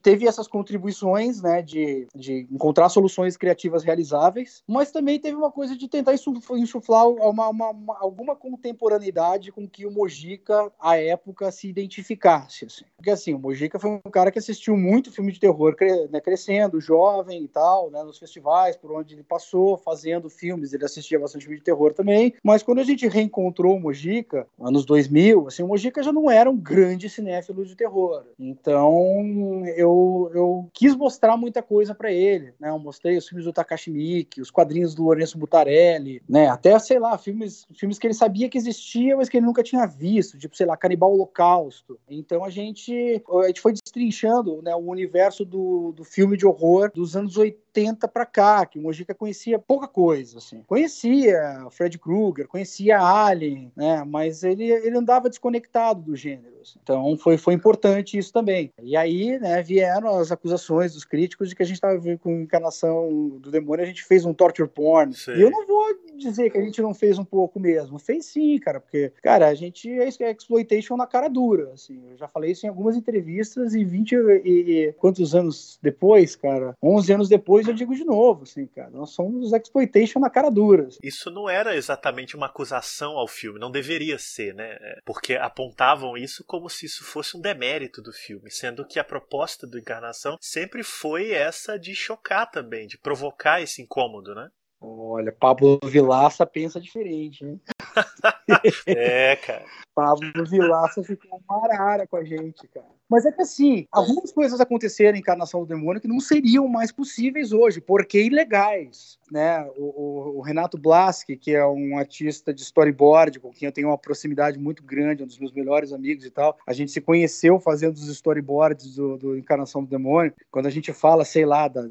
[0.01, 5.75] teve essas contribuições, né, de, de encontrar soluções criativas realizáveis, mas também teve uma coisa
[5.75, 11.67] de tentar insuflar uma, uma, uma, alguma contemporaneidade com que o Mojica, à época, se
[11.67, 12.63] identificasse.
[12.63, 12.85] Assim.
[12.95, 15.75] Porque, assim, o Mojica foi um cara que assistiu muito filme de terror
[16.09, 20.85] né, crescendo, jovem e tal, né, nos festivais por onde ele passou, fazendo filmes, ele
[20.85, 25.49] assistia bastante filme de terror também, mas quando a gente reencontrou o Mojica, anos 2000,
[25.49, 28.23] assim, o Mojica já não era um grande cinéfilo de terror.
[28.59, 32.69] Então, eu, eu quis mostrar muita coisa para ele, né?
[32.69, 36.47] Eu mostrei os filmes do Takashi Miike, os quadrinhos do Lourenço Butarelli, né?
[36.47, 39.85] Até, sei lá, filmes, filmes que ele sabia que existia, mas que ele nunca tinha
[39.87, 41.99] visto, tipo, sei lá, Canibal Holocausto.
[42.07, 46.91] Então, a gente, a gente foi destrinchando né, o universo do, do filme de horror
[46.93, 50.61] dos anos 80 80 para cá, que o Mojica conhecia pouca coisa, assim.
[50.67, 54.03] Conhecia Fred Krueger, conhecia Alien, né?
[54.05, 56.53] Mas ele, ele andava desconectado do gênero.
[56.61, 56.79] Assim.
[56.81, 58.71] Então foi, foi importante isso também.
[58.81, 63.39] E aí, né, vieram as acusações dos críticos de que a gente estava com encarnação
[63.39, 65.13] do demônio, a gente fez um torture porn.
[65.35, 65.83] E eu não vou
[66.17, 67.99] dizer que a gente não fez um pouco mesmo.
[67.99, 72.01] Fez sim, cara, porque, cara, a gente é, é exploitation na cara dura, assim.
[72.11, 76.75] Eu já falei isso em algumas entrevistas e 20 e, e quantos anos depois, cara?
[76.81, 78.89] 11 anos depois eu digo de novo, assim, cara.
[78.91, 80.87] Nós somos exploitation na cara dura.
[80.87, 80.99] Assim.
[81.03, 84.77] Isso não era exatamente uma acusação ao filme, não deveria ser, né?
[84.79, 89.03] É, porque apontavam isso como se isso fosse um demérito do filme, sendo que a
[89.03, 94.49] proposta do Encarnação sempre foi essa de chocar também, de provocar esse incômodo, né?
[94.85, 97.61] Olha, Pablo Vilaça pensa diferente, hein?
[98.87, 99.65] é, cara.
[99.95, 102.85] Pablo Vilaça ficou uma arara com a gente, cara.
[103.09, 106.91] Mas é que assim, algumas coisas aconteceram em Encarnação do Demônio que não seriam mais
[106.91, 109.19] possíveis hoje, porque ilegais.
[109.31, 109.67] Né?
[109.77, 113.87] O, o, o, Renato Blaski, que é um artista de storyboard, com quem eu tenho
[113.87, 117.59] uma proximidade muito grande, um dos meus melhores amigos e tal, a gente se conheceu
[117.59, 120.33] fazendo os storyboards do, do Encarnação do Demônio.
[120.51, 121.87] Quando a gente fala, sei lá, da,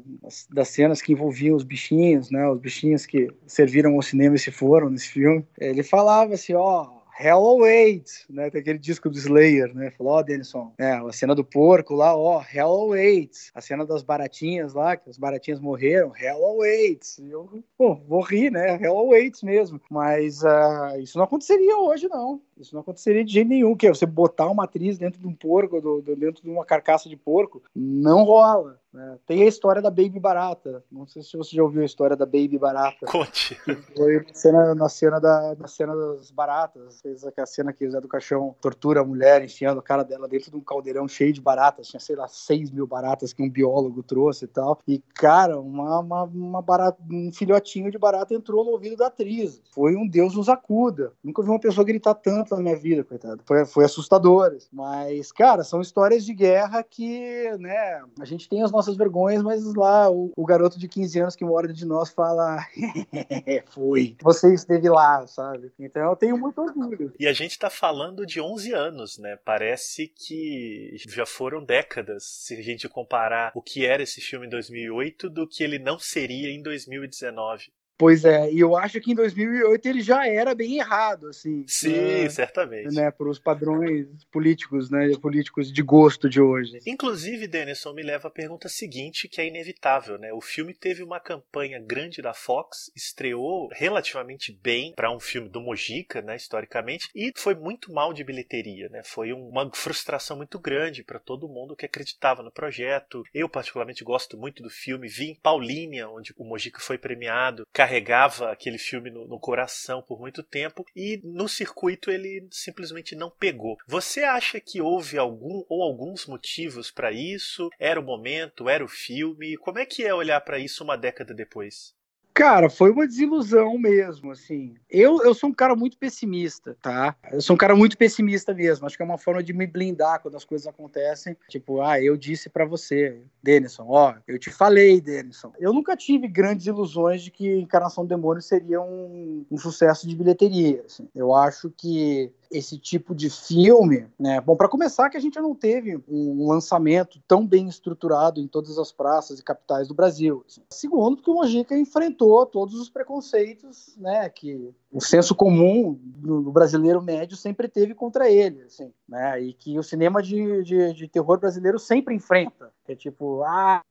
[0.49, 2.49] das cenas que envolviam os bichinhos, né?
[2.49, 7.03] Os bichinhos que serviram ao cinema e se foram nesse filme, ele falava assim, ó
[7.19, 8.49] Hell Awaits, né?
[8.49, 9.91] Tem aquele disco do Slayer, né?
[9.91, 13.51] Falou, ó, oh, Denison, é, a cena do porco lá, ó, Hell Awaits.
[13.53, 17.19] A cena das baratinhas lá, que as baratinhas morreram, Hell Awaits.
[17.19, 18.81] Eu, pô, vou rir, né?
[18.81, 19.79] Hell Awaits mesmo.
[19.91, 22.41] Mas uh, isso não aconteceria hoje, não.
[22.63, 25.33] Isso não aconteceria de jeito nenhum, que é você botar uma atriz dentro de um
[25.33, 28.79] porco, do, do, dentro de uma carcaça de porco, não rola.
[28.93, 29.17] Né?
[29.25, 30.83] Tem a história da Baby Barata.
[30.91, 33.07] Não sei se você já ouviu a história da Baby Barata.
[33.07, 33.55] Conte.
[33.97, 37.01] Foi na cena, na cena, da, na cena das baratas.
[37.01, 40.27] Fez aquela cena que o Zé do Caixão tortura a mulher, enfiando a cara dela
[40.27, 41.87] dentro de um caldeirão cheio de baratas.
[41.87, 44.79] Tinha, sei lá, 6 mil baratas que um biólogo trouxe e tal.
[44.87, 49.59] E, cara, uma, uma, uma barata, um filhotinho de barata entrou no ouvido da atriz.
[49.71, 51.13] Foi um Deus nos acuda.
[51.23, 53.41] Nunca vi uma pessoa gritar tanto na minha vida, coitado.
[53.45, 54.55] Foi, foi assustador.
[54.71, 59.63] Mas, cara, são histórias de guerra que, né, a gente tem as nossas vergonhas, mas
[59.75, 62.65] lá o, o garoto de 15 anos que mora de nós fala:
[63.67, 65.71] Foi, você esteve lá, sabe?
[65.79, 67.13] Então eu tenho muito orgulho.
[67.19, 69.37] E a gente tá falando de 11 anos, né?
[69.43, 74.49] Parece que já foram décadas se a gente comparar o que era esse filme em
[74.49, 77.71] 2008 do que ele não seria em 2019.
[77.97, 81.63] Pois é, e eu acho que em 2008 ele já era bem errado, assim.
[81.67, 82.93] Sim, né, certamente.
[82.93, 86.79] Né, para os padrões políticos, né, políticos de gosto de hoje.
[86.85, 90.33] Inclusive, Denison me leva à pergunta seguinte, que é inevitável, né?
[90.33, 95.61] O filme teve uma campanha grande da Fox, estreou relativamente bem para um filme do
[95.61, 99.01] Mojica, né, historicamente, e foi muito mal de bilheteria, né?
[99.03, 103.23] Foi uma frustração muito grande para todo mundo que acreditava no projeto.
[103.33, 108.49] Eu particularmente gosto muito do filme, vi em Paulínia, onde o Mojica foi premiado carregava
[108.49, 113.77] aquele filme no, no, coração por muito tempo e no circuito ele simplesmente não pegou.
[113.85, 117.69] Você acha que houve algum ou alguns motivos para isso?
[117.77, 118.69] Era o momento?
[118.69, 119.57] Era o filme?
[119.57, 121.93] Como é que é olhar para isso uma década depois?
[122.33, 124.73] Cara, foi uma desilusão mesmo, assim.
[124.89, 127.15] Eu, eu sou um cara muito pessimista, tá?
[127.31, 128.87] Eu sou um cara muito pessimista mesmo.
[128.87, 131.37] Acho que é uma forma de me blindar quando as coisas acontecem.
[131.47, 135.53] Tipo, ah, eu disse para você, Denison, ó, eu te falei, Denison.
[135.59, 140.15] Eu nunca tive grandes ilusões de que Encarnação do Demônio seria um, um sucesso de
[140.15, 140.83] bilheteria.
[140.87, 141.07] Assim.
[141.13, 144.39] Eu acho que esse tipo de filme, né?
[144.39, 148.77] Bom, para começar, que a gente não teve um lançamento tão bem estruturado em todas
[148.77, 150.43] as praças e capitais do Brasil.
[150.47, 150.61] Assim.
[150.69, 154.29] Segundo, que o Mojica enfrentou todos os preconceitos, né?
[154.29, 159.41] Que o senso comum do brasileiro médio sempre teve contra ele, assim, né?
[159.41, 162.71] E que o cinema de, de, de terror brasileiro sempre enfrenta.
[162.85, 163.81] Que é tipo, ah,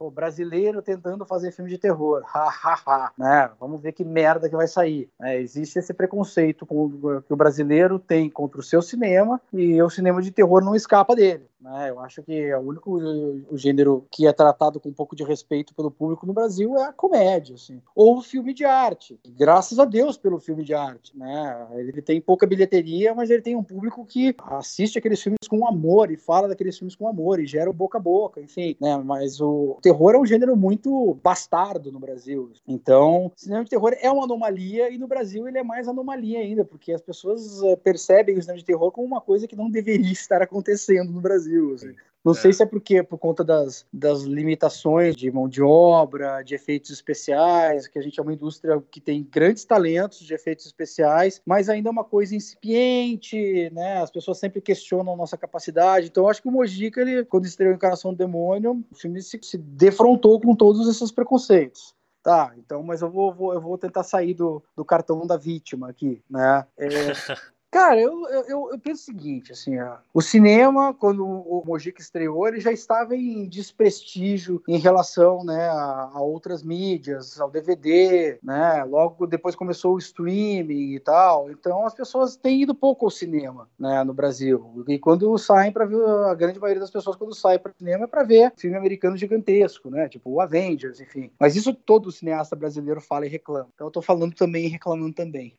[0.00, 3.50] o brasileiro tentando fazer filme de terror, ha, ha, ha, né?
[3.60, 5.08] Vamos ver que merda que vai sair.
[5.20, 10.22] É, existe esse preconceito que o brasileiro tem contra o seu cinema e o cinema
[10.22, 11.50] de terror não escapa dele.
[11.60, 11.90] Né?
[11.90, 15.22] Eu acho que é o único o gênero que é tratado com um pouco de
[15.22, 17.82] respeito pelo público no Brasil é a comédia, assim.
[17.94, 19.20] ou o filme de arte.
[19.36, 21.16] Graças a Deus pelo filme de arte.
[21.16, 21.68] Né?
[21.72, 26.10] Ele tem pouca bilheteria, mas ele tem um público que assiste aqueles filmes com amor
[26.10, 28.74] e fala daqueles filmes com amor e gera o boca a boca, enfim.
[28.80, 28.96] Né?
[28.96, 32.52] Mas o terror é um gênero muito bastardo no Brasil.
[32.66, 36.40] Então, o cinema de terror é uma anomalia e no Brasil ele é mais anomalia
[36.40, 39.70] ainda, porque as pessoas eh, percebem o cinema de terror como uma coisa que não
[39.70, 41.40] deveria estar acontecendo no Brasil.
[41.40, 41.74] Brasil.
[41.74, 41.94] Assim.
[42.24, 42.34] Não é.
[42.34, 46.90] sei se é porque por conta das, das limitações de mão de obra, de efeitos
[46.90, 51.68] especiais, que a gente é uma indústria que tem grandes talentos de efeitos especiais, mas
[51.68, 54.02] ainda é uma coisa incipiente, né?
[54.02, 56.08] As pessoas sempre questionam a nossa capacidade.
[56.08, 59.38] Então, eu acho que o Mojica, ele, quando estreou Encarnação do Demônio, o filme se,
[59.42, 61.94] se defrontou com todos esses preconceitos.
[62.22, 65.88] Tá, então, mas eu vou, vou, eu vou tentar sair do, do cartão da vítima
[65.88, 66.66] aqui, né?
[66.76, 66.86] É,
[67.70, 72.48] Cara, eu, eu, eu, penso o seguinte, assim, ó, o cinema, quando o Mojica estreou,
[72.48, 78.82] ele já estava em desprestígio em relação, né, a, a, outras mídias, ao DVD, né,
[78.82, 83.68] logo depois começou o streaming e tal, então as pessoas têm ido pouco ao cinema,
[83.78, 87.60] né, no Brasil, e quando saem para ver, a grande maioria das pessoas quando saem
[87.60, 91.54] para o cinema é para ver filme americano gigantesco, né, tipo o Avengers, enfim, mas
[91.54, 95.54] isso todo cineasta brasileiro fala e reclama, então eu tô falando também e reclamando também.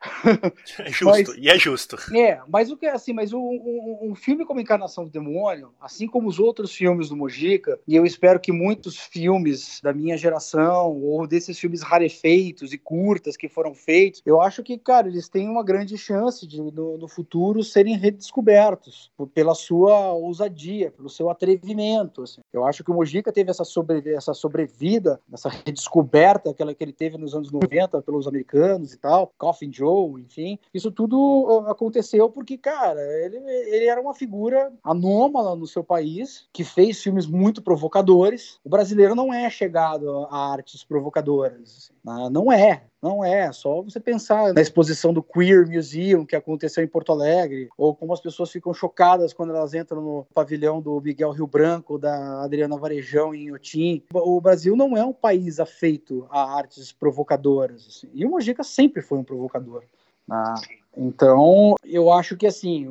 [0.79, 2.00] É justo, mas, e é justo.
[2.13, 6.27] É, mas o que assim, mas um, um, filme como Encarnação do Demônio, assim como
[6.27, 11.27] os outros filmes do Mojica, e eu espero que muitos filmes da minha geração, ou
[11.27, 15.63] desses filmes rarefeitos e curtas que foram feitos, eu acho que, cara, eles têm uma
[15.63, 22.23] grande chance de, no, no futuro, serem redescobertos pela sua ousadia, pelo seu atrevimento.
[22.23, 22.41] Assim.
[22.51, 26.93] Eu acho que o Mojica teve essa, sobre, essa sobrevida, essa redescoberta aquela que ele
[26.93, 32.29] teve nos anos 90 pelos americanos e tal, Coffin Joe, enfim, isso tudo aconteceu aconteceu
[32.29, 37.61] porque, cara, ele, ele era uma figura anômala no seu país, que fez filmes muito
[37.61, 38.59] provocadores.
[38.63, 41.61] O brasileiro não é chegado a artes provocadoras.
[41.61, 42.29] Assim, né?
[42.31, 42.83] Não é.
[43.01, 47.67] Não é, só você pensar na exposição do Queer Museum que aconteceu em Porto Alegre,
[47.75, 51.97] ou como as pessoas ficam chocadas quando elas entram no pavilhão do Miguel Rio Branco,
[51.97, 54.03] da Adriana Varejão em Inhotim.
[54.13, 57.87] O Brasil não é um país afeito a artes provocadoras.
[57.87, 58.09] Assim.
[58.13, 59.83] E o Mojica sempre foi um provocador.
[60.29, 60.53] Ah,
[60.95, 62.85] então, eu acho que assim,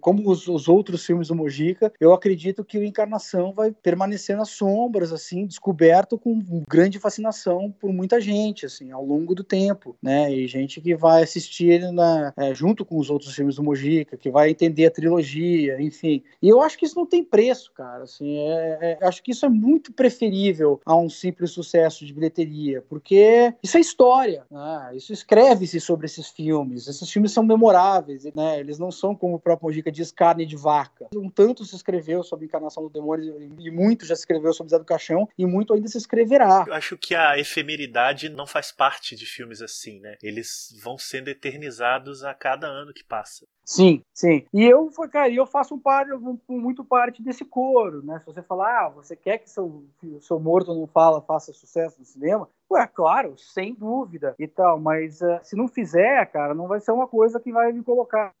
[0.00, 4.50] como os, os, outros filmes do Mojica, eu acredito que o Encarnação vai permanecer nas
[4.50, 10.32] sombras, assim, descoberto com grande fascinação por muita gente, assim, ao longo do tempo, né?
[10.32, 14.30] E gente que vai assistir na, é, junto com os outros filmes do Mojica, que
[14.30, 16.22] vai entender a trilogia, enfim.
[16.40, 18.04] E eu acho que isso não tem preço, cara.
[18.04, 22.82] Assim, é, é, acho que isso é muito preferível a um simples sucesso de bilheteria,
[22.88, 24.92] porque isso é história, né?
[24.94, 26.88] Isso escreve-se sobre esses filmes.
[26.88, 28.60] Esses filmes são são memoráveis, né?
[28.60, 31.08] Eles não são, como o próprio Mojica diz, carne de vaca.
[31.14, 34.70] Um tanto se escreveu sobre a encarnação do demônio e muito já se escreveu sobre
[34.70, 36.64] Zé do Caixão e muito ainda se escreverá.
[36.66, 40.16] Eu acho que a efemeridade não faz parte de filmes assim, né?
[40.22, 43.46] Eles vão sendo eternizados a cada ano que passa.
[43.64, 44.44] Sim, sim.
[44.52, 46.06] E eu, cara, eu faço um par,
[46.48, 48.18] muito parte desse coro, né?
[48.20, 49.84] Se você falar, ah, você quer que seu,
[50.20, 55.20] seu morto não fala, faça sucesso no cinema, Ué, claro, sem dúvida e tal, mas
[55.20, 58.32] uh, se não fizer, cara, não vai ser uma coisa que vai me colocar,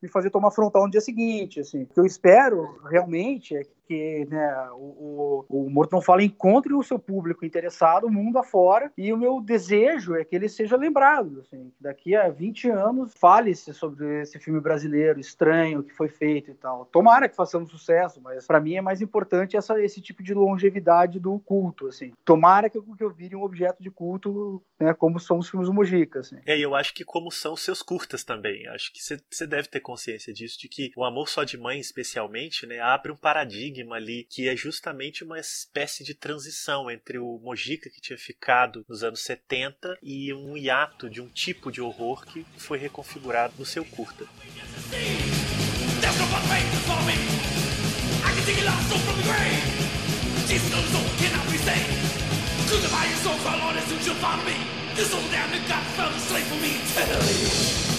[0.00, 1.82] me fazer tomar frontal no dia seguinte, assim.
[1.82, 6.72] O que eu espero realmente é que né, o, o, o Morto Não Fala encontre
[6.72, 10.76] o seu público interessado, o mundo afora, e o meu desejo é que ele seja
[10.76, 11.40] lembrado.
[11.40, 16.54] Assim, daqui a 20 anos, fale-se sobre esse filme brasileiro estranho que foi feito e
[16.54, 16.84] tal.
[16.84, 21.18] Tomara que façamos sucesso, mas para mim é mais importante essa, esse tipo de longevidade
[21.18, 21.88] do culto.
[21.88, 22.12] Assim.
[22.24, 25.74] Tomara que que eu vire um objeto de culto, né, como são os filmes do
[25.74, 26.20] Mojica.
[26.20, 26.36] Assim.
[26.46, 28.66] É, e eu acho que como são os seus curtas também.
[28.68, 32.66] Acho que você deve ter consciência disso, de que o Amor Só de Mãe, especialmente,
[32.66, 37.38] né, abre um paradigma paradigma ali que é justamente uma espécie de transição entre o
[37.42, 42.24] Mojica que tinha ficado nos anos 70 e um hiato de um tipo de horror
[42.26, 44.26] que foi reconfigurado no seu curta.
[55.12, 57.90] Old damn God fell asleep for me eternally.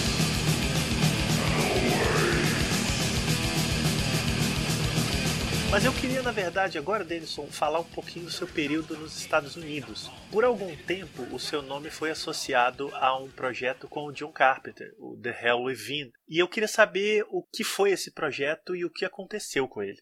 [5.70, 9.56] Mas eu queria, na verdade, agora, Denison, falar um pouquinho do seu período nos Estados
[9.56, 10.10] Unidos.
[10.30, 14.94] Por algum tempo, o seu nome foi associado a um projeto com o John Carpenter,
[14.98, 16.12] o The Hell Within.
[16.28, 20.00] E eu queria saber o que foi esse projeto e o que aconteceu com ele.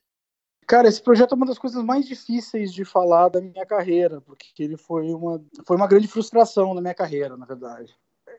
[0.70, 4.62] Cara, esse projeto é uma das coisas mais difíceis de falar da minha carreira, porque
[4.62, 7.92] ele foi uma, foi uma grande frustração na minha carreira, na verdade.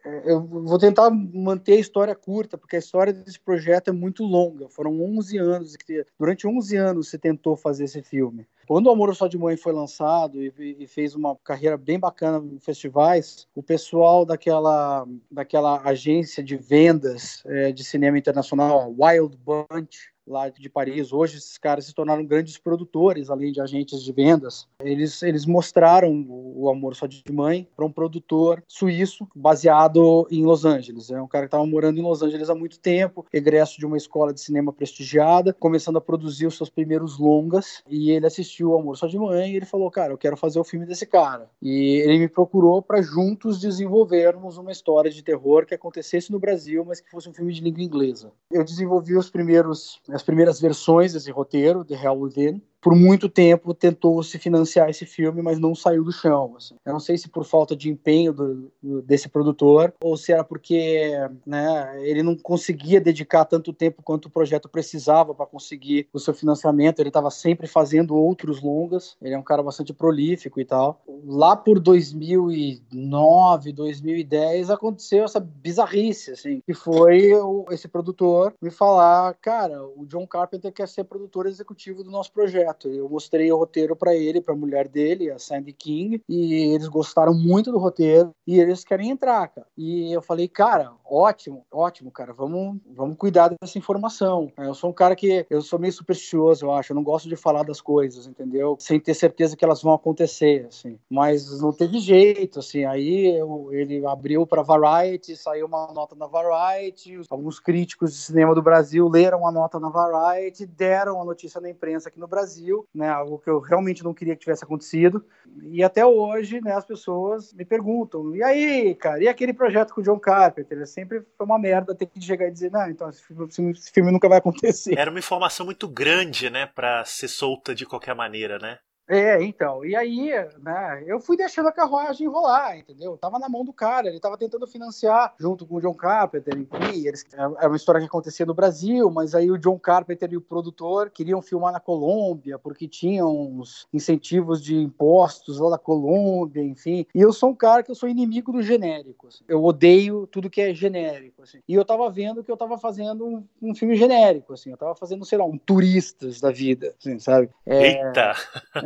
[0.06, 4.24] É, eu vou tentar manter a história curta, porque a história desse projeto é muito
[4.24, 4.70] longa.
[4.70, 5.76] Foram 11 anos,
[6.18, 8.48] durante 11 anos se tentou fazer esse filme.
[8.66, 12.42] Quando o Amor Só de Mãe foi lançado e, e, fez uma carreira bem bacana
[12.46, 20.11] em festivais, o pessoal daquela, daquela agência de vendas é, de cinema internacional, Wild Bunch,
[20.26, 21.12] lá de Paris.
[21.12, 24.68] Hoje esses caras se tornaram grandes produtores, além de agentes de vendas.
[24.82, 30.64] Eles, eles mostraram o, Amor Só de Mãe para um produtor suíço baseado em Los
[30.64, 31.10] Angeles.
[31.12, 33.98] É um cara que estava morando em Los Angeles há muito tempo, egresso de uma
[33.98, 37.84] escola de cinema prestigiada, começando a produzir os seus primeiros longas.
[37.90, 40.60] E ele assistiu o Amor Só de Mãe e ele falou: Cara, eu quero fazer
[40.60, 41.50] o filme desse cara.
[41.62, 46.86] E ele me procurou para juntos desenvolvermos uma história de terror que acontecesse no Brasil,
[46.86, 48.32] mas que fosse um filme de língua inglesa.
[48.50, 53.74] Eu desenvolvi os primeiros as primeiras versões desse roteiro, The Hell Within, por muito tempo
[53.74, 56.56] tentou se financiar esse filme, mas não saiu do chão.
[56.58, 56.76] Assim.
[56.84, 58.72] Eu não sei se por falta de empenho do,
[59.04, 61.12] desse produtor ou se era porque
[61.46, 66.34] né, ele não conseguia dedicar tanto tempo quanto o projeto precisava para conseguir o seu
[66.34, 67.00] financiamento.
[67.00, 69.16] Ele estava sempre fazendo outros longas.
[69.22, 71.02] Ele é um cara bastante prolífico e tal.
[71.24, 77.32] Lá por 2009, 2010 aconteceu essa bizarrice, assim, que foi
[77.70, 82.71] esse produtor me falar, cara, o John Carpenter quer ser produtor executivo do nosso projeto
[82.86, 86.88] Eu mostrei o roteiro para ele, para a mulher dele, a Sandy King, e eles
[86.88, 89.68] gostaram muito do roteiro e eles querem entrar, cara.
[89.78, 94.52] E eu falei, cara, ótimo, ótimo, cara, vamos, vamos cuidar dessa informação.
[94.58, 96.92] Eu sou um cara que eu sou meio supersticioso, eu acho.
[96.92, 98.78] Eu não gosto de falar das coisas, entendeu?
[98.80, 101.00] Sem ter certeza que elas vão acontecer, assim.
[101.10, 102.86] Mas não teve jeito, assim.
[102.86, 107.20] Aí eu, ele abriu para Variety, saiu uma nota na Variety.
[107.30, 111.70] Alguns críticos de cinema do Brasil leram a nota na Variety, deram a notícia na
[111.70, 115.26] imprensa aqui no Brasil Brasil, né, algo que eu realmente não queria que tivesse acontecido.
[115.64, 120.02] E até hoje, né, as pessoas me perguntam: e aí, cara, e aquele projeto com
[120.02, 120.86] o John Carpenter?
[120.88, 124.12] Sempre foi uma merda ter que chegar e dizer: não, então esse filme, esse filme
[124.12, 124.98] nunca vai acontecer.
[124.98, 128.78] Era uma informação muito grande, né, para ser solta de qualquer maneira, né?
[129.08, 130.32] É, então, e aí,
[130.62, 133.18] né, eu fui deixando a carruagem rolar, entendeu?
[133.18, 137.08] Tava na mão do cara, ele tava tentando financiar junto com o John Carpenter, enfim,
[137.08, 140.38] eles, é, é uma história que acontecia no Brasil, mas aí o John Carpenter e
[140.38, 146.64] o produtor queriam filmar na Colômbia, porque tinham uns incentivos de impostos lá da Colômbia,
[146.64, 149.44] enfim, e eu sou um cara que eu sou inimigo do genérico, assim.
[149.48, 153.26] eu odeio tudo que é genérico, assim, e eu tava vendo que eu tava fazendo
[153.26, 157.20] um, um filme genérico, assim, eu tava fazendo, sei lá, um Turistas da vida, assim,
[157.20, 157.50] sabe?
[157.66, 158.34] É, Eita!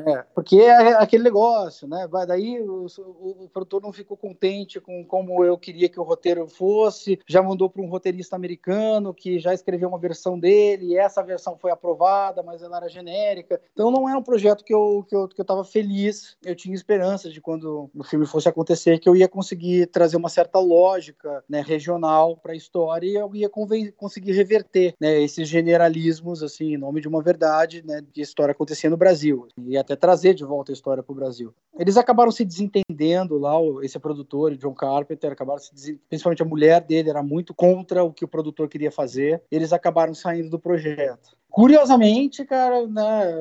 [0.06, 2.08] É, porque é aquele negócio, né?
[2.08, 6.04] Vai daí o, o, o, produtor não ficou contente com como eu queria que o
[6.04, 10.98] roteiro fosse, já mandou para um roteirista americano que já escreveu uma versão dele, e
[10.98, 13.60] essa versão foi aprovada, mas ela era genérica.
[13.74, 16.38] Então não era um projeto que eu que eu, que eu tava feliz.
[16.44, 20.30] Eu tinha esperança de quando o filme fosse acontecer que eu ia conseguir trazer uma
[20.30, 23.50] certa lógica, né, regional para a história e eu ia
[23.98, 28.90] conseguir reverter, né, esses generalismos assim, em nome de uma verdade, né, de história acontecer
[28.90, 29.48] no Brasil.
[29.58, 31.54] E até trazer de volta a história para o Brasil.
[31.78, 37.10] Eles acabaram se desentendendo lá, esse produtor, John Carpenter, acabaram se principalmente a mulher dele
[37.10, 39.42] era muito contra o que o produtor queria fazer.
[39.52, 41.38] Eles acabaram saindo do projeto.
[41.56, 43.34] Curiosamente, cara, né,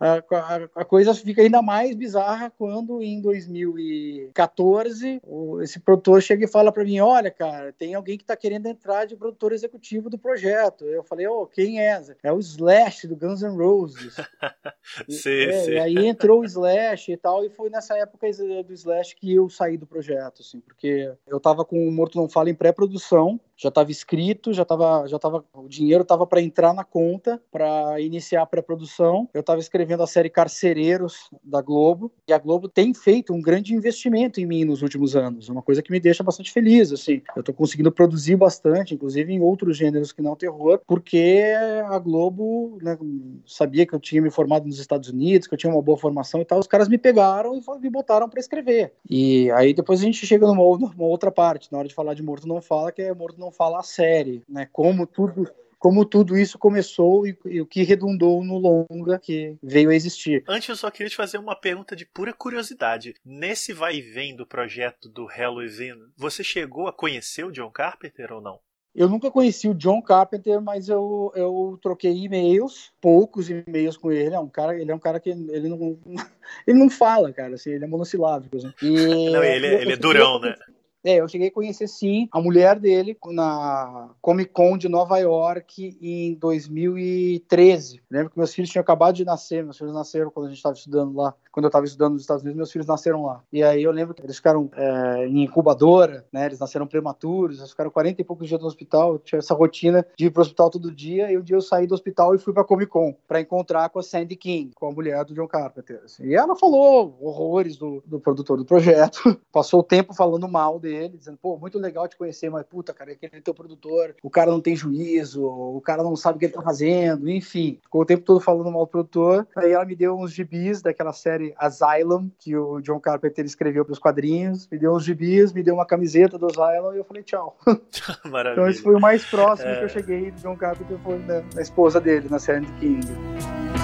[0.00, 6.46] a, a, a, coisa fica ainda mais bizarra quando em 2014 o, esse produtor chega
[6.46, 10.10] e fala para mim, olha, cara, tem alguém que está querendo entrar de produtor executivo
[10.10, 10.84] do projeto.
[10.86, 12.02] Eu falei, oh, quem é?
[12.20, 14.16] É o Slash do Guns N' Roses.
[15.08, 15.70] sim, é, sim.
[15.70, 18.26] E aí entrou o Slash e tal, e foi nessa época
[18.66, 22.28] do Slash que eu saí do projeto, assim, porque eu tava com o Morto Não
[22.28, 26.72] Fala em pré-produção, já estava escrito, já estava, já tava, o dinheiro estava para entrar
[26.72, 29.28] na conta para iniciar a pré-produção.
[29.34, 33.74] Eu estava escrevendo a série Carcereiros da Globo e a Globo tem feito um grande
[33.74, 36.90] investimento em mim nos últimos anos, uma coisa que me deixa bastante feliz.
[36.90, 41.52] Assim, eu estou conseguindo produzir bastante, inclusive em outros gêneros que não terror, porque
[41.86, 42.96] a Globo né,
[43.44, 46.40] sabia que eu tinha me formado nos Estados Unidos, que eu tinha uma boa formação
[46.40, 46.58] e tal.
[46.58, 48.94] Os caras me pegaram e me botaram para escrever.
[49.08, 52.22] E aí depois a gente chega numa, numa outra parte, na hora de falar de
[52.22, 54.68] Morto Não Fala, que é Morto Não Fala a série, né?
[54.72, 59.88] Como tudo como tudo isso começou e, e, o que redundou no longa que veio
[59.88, 60.44] a existir.
[60.46, 63.14] Antes eu só queria te fazer uma pergunta de pura curiosidade.
[63.24, 68.30] Nesse vai e vem do projeto do Halloween, você chegou a conhecer o John Carpenter
[68.30, 68.60] ou não?
[68.94, 74.34] Eu nunca conheci o John Carpenter, mas eu, eu troquei e-mails, poucos e-mails com ele.
[74.34, 75.98] É um cara, ele é um cara que ele não,
[76.66, 78.56] ele não fala, cara, assim, ele é monossilábico.
[78.56, 78.72] Assim.
[78.82, 80.54] E, não, ele, é, ele é durão, né?
[81.02, 85.96] É, eu cheguei a conhecer sim a mulher dele na Comic Con de Nova York
[86.00, 88.02] em 2013.
[88.10, 90.74] Lembro que meus filhos tinham acabado de nascer, meus filhos nasceram quando a gente estava
[90.74, 91.34] estudando lá.
[91.50, 93.42] Quando eu estava estudando nos Estados Unidos, meus filhos nasceram lá.
[93.50, 96.46] E aí eu lembro que eles ficaram é, em incubadora, né?
[96.46, 99.14] Eles nasceram prematuros, eles ficaram 40 e poucos dias no hospital.
[99.14, 101.32] Eu tinha essa rotina de ir para o hospital todo dia.
[101.32, 103.98] E um dia eu saí do hospital e fui para Comic Con para encontrar com
[103.98, 106.02] a Sandy King, com a mulher do John Carpenter.
[106.04, 106.24] Assim.
[106.26, 110.89] E ela falou horrores do, do produtor do projeto, passou o tempo falando mal dele
[111.08, 114.60] dizendo, pô, muito legal te conhecer, mas puta, cara, aquele teu produtor, o cara não
[114.60, 117.78] tem juízo, o cara não sabe o que ele tá fazendo, enfim.
[117.82, 119.46] Ficou o tempo todo falando mal do produtor.
[119.56, 123.92] Aí ela me deu uns gibis daquela série Asylum, que o John Carpenter escreveu para
[123.92, 127.22] os quadrinhos, me deu uns gibis, me deu uma camiseta do Asylum e eu falei
[127.22, 127.56] tchau.
[128.24, 128.52] Maravilha.
[128.52, 129.78] Então esse foi o mais próximo é...
[129.78, 133.79] que eu cheguei do John Carpenter, foi na, na esposa dele, na série de King.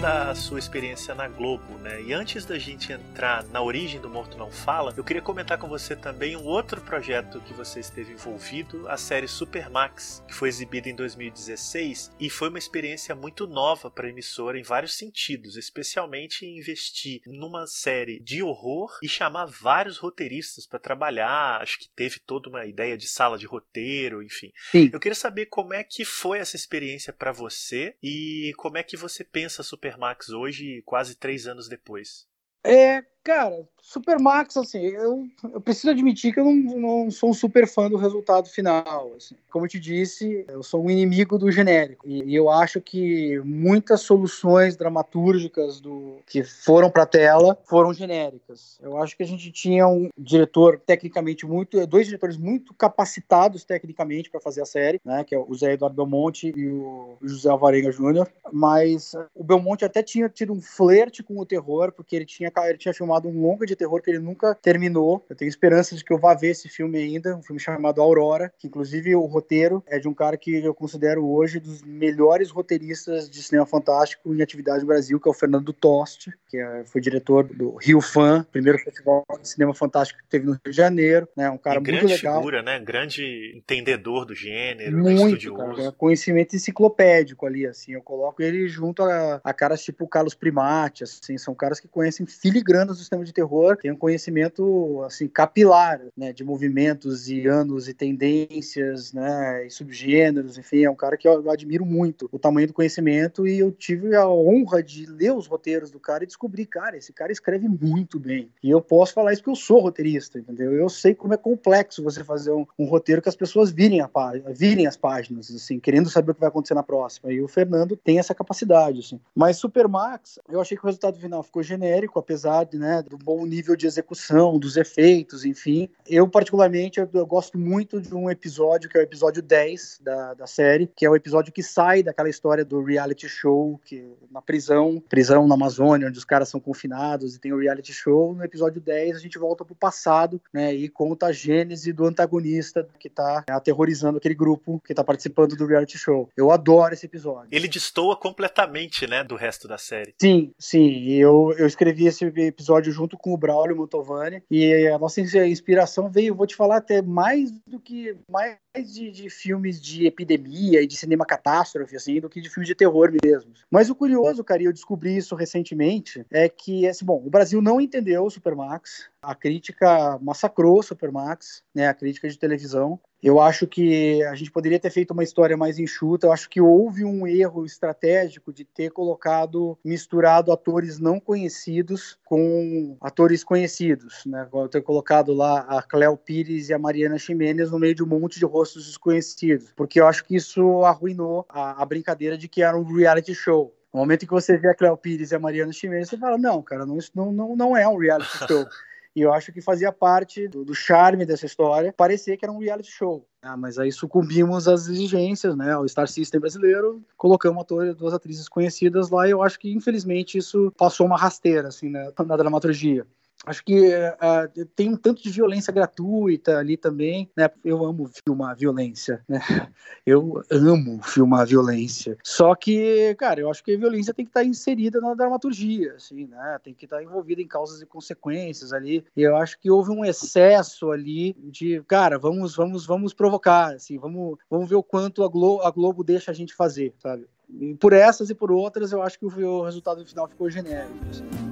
[0.00, 2.00] Da sua experiência na Globo, né?
[2.02, 5.68] E antes da gente entrar na origem do Morto Não Fala, eu queria comentar com
[5.68, 10.88] você também um outro projeto que você esteve envolvido, a série Supermax, que foi exibida
[10.88, 16.46] em 2016 e foi uma experiência muito nova para a emissora em vários sentidos, especialmente
[16.46, 21.60] em investir numa série de horror e chamar vários roteiristas para trabalhar.
[21.60, 24.52] Acho que teve toda uma ideia de sala de roteiro, enfim.
[24.70, 24.90] Sim.
[24.92, 28.96] Eu queria saber como é que foi essa experiência para você e como é que
[28.96, 32.26] você pensa Supermax Max hoje, quase três anos depois?
[32.64, 37.66] É, cara, Supermax, assim, eu, eu preciso admitir que eu não, não, sou um super
[37.66, 39.12] fã do resultado final.
[39.16, 39.34] Assim.
[39.50, 42.06] Como eu te disse, eu sou um inimigo do genérico.
[42.06, 48.78] E, e eu acho que muitas soluções dramatúrgicas do que foram para tela foram genéricas.
[48.82, 54.28] Eu acho que a gente tinha um diretor tecnicamente muito, dois diretores muito capacitados tecnicamente
[54.28, 57.90] para fazer a série, né, que é o Zé Eduardo Belmonte e o José Alvarenga
[57.90, 58.30] Júnior.
[58.52, 62.76] Mas o Belmonte até tinha tido um flerte com o terror, porque ele tinha, ele
[62.76, 65.24] tinha filmado um longa de terror que ele nunca terminou.
[65.28, 68.52] Eu tenho esperança de que eu vá ver esse filme ainda, um filme chamado Aurora,
[68.58, 73.28] que inclusive o roteiro é de um cara que eu considero hoje dos melhores roteiristas
[73.28, 77.00] de cinema fantástico em atividade no Brasil, que é o Fernando Tosti, que é, foi
[77.00, 81.28] diretor do Rio Fan, primeiro festival de cinema fantástico que teve no Rio de Janeiro,
[81.36, 81.50] né?
[81.50, 82.36] Um cara e muito legal.
[82.36, 82.78] figura, né?
[82.78, 87.92] Grande entendedor do gênero, muito, cara, é conhecimento enciclopédico ali, assim.
[87.92, 92.26] Eu coloco ele junto a, a caras tipo Carlos Primati, assim, são caras que conhecem
[92.26, 97.88] filigranas do cinema de terror, tem um conhecimento assim capilar, né, de movimentos e anos
[97.88, 102.66] e tendências, né, e subgêneros, enfim, é um cara que eu, admiro muito o tamanho
[102.66, 106.66] do conhecimento e eu tive a honra de ler os roteiros do cara e descobrir,
[106.66, 108.50] cara, esse cara escreve muito bem.
[108.62, 110.72] E eu posso falar isso porque eu sou roteirista, entendeu?
[110.72, 114.10] Eu sei como é complexo você fazer um, um roteiro que as pessoas virem, a
[114.50, 117.32] virem as páginas, assim, querendo saber o que vai acontecer na próxima.
[117.32, 119.20] E o Fernando tem essa capacidade, assim.
[119.34, 123.44] Mas Supermax, eu achei que o resultado final ficou genérico, apesar de, né, do bom
[123.46, 125.88] nível de execução, dos efeitos, enfim.
[126.06, 130.34] Eu, particularmente, eu, eu, gosto muito de um episódio, que é o episódio 10 da,
[130.34, 134.40] da série, que é o episódio que sai daquela história do reality show, que na
[134.40, 138.34] prisão, prisão na Amazônia, onde os caras são confinados e tem o reality show.
[138.34, 142.88] No episódio 10, a gente volta pro passado, né, e conta a gênese do antagonista
[142.98, 146.28] que tá aterrorizando aquele grupo que tá participando do reality show.
[146.36, 147.48] Eu adoro esse episódio.
[147.50, 150.14] Ele destoa completamente, né, do resto da série.
[150.20, 151.08] Sim, sim.
[151.12, 156.34] Eu, eu escrevi esse episódio junto com o Braulio Mutovani e a nossa inspiração veio,
[156.34, 160.96] vou te falar, até mais do que mais de, de, filmes de epidemia e de
[160.96, 163.52] cinema catástrofe, assim, do que de filmes de terror mesmo.
[163.70, 167.60] Mas o curioso, cara, e eu descobri isso recentemente, é que, assim, bom, o Brasil
[167.60, 173.00] não entendeu o Supermax, a crítica massacrou Supermax, né, a crítica de televisão.
[173.20, 176.26] Eu acho que a gente poderia ter feito uma história mais enxuta.
[176.26, 182.96] Eu acho que houve um erro estratégico de ter colocado, misturado atores não conhecidos com
[183.00, 184.48] atores conhecidos, né?
[184.70, 188.38] Ter colocado lá a Cleo Pires e a Mariana Ximenes no meio de um monte
[188.38, 192.78] de rostos desconhecidos, porque eu acho que isso arruinou a, a brincadeira de que era
[192.78, 193.74] um reality show.
[193.92, 196.62] No momento que você vê a Cleo Pires e a Mariana Ximenes, você fala, não,
[196.62, 198.64] cara, não, isso não, não, não é um reality show.
[199.18, 202.58] E eu acho que fazia parte do, do charme dessa história parecer que era um
[202.58, 203.26] reality show.
[203.42, 205.76] Ah, mas aí sucumbimos às exigências, né?
[205.76, 210.38] O Star System brasileiro, colocamos ator, duas atrizes conhecidas lá e eu acho que infelizmente
[210.38, 213.04] isso passou uma rasteira assim, né, na dramaturgia
[213.46, 217.48] acho que uh, tem um tanto de violência gratuita ali também, né?
[217.64, 219.38] Eu amo filmar violência, né?
[220.04, 222.16] Eu amo filmar violência.
[222.24, 226.26] Só que, cara, eu acho que a violência tem que estar inserida na dramaturgia, assim,
[226.26, 226.58] né?
[226.64, 229.04] Tem que estar envolvida em causas e consequências ali.
[229.14, 233.98] E eu acho que houve um excesso ali de, cara, vamos, vamos, vamos provocar, assim,
[233.98, 237.26] vamos, vamos ver o quanto a Globo, a Globo deixa a gente fazer, sabe?
[237.60, 241.04] E por essas e por outras, eu acho que o resultado final ficou genérico.
[241.10, 241.47] Assim.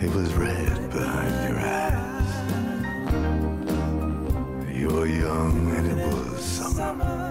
[0.00, 1.98] It was red behind your eyes.
[4.72, 7.30] You're young and it was summer.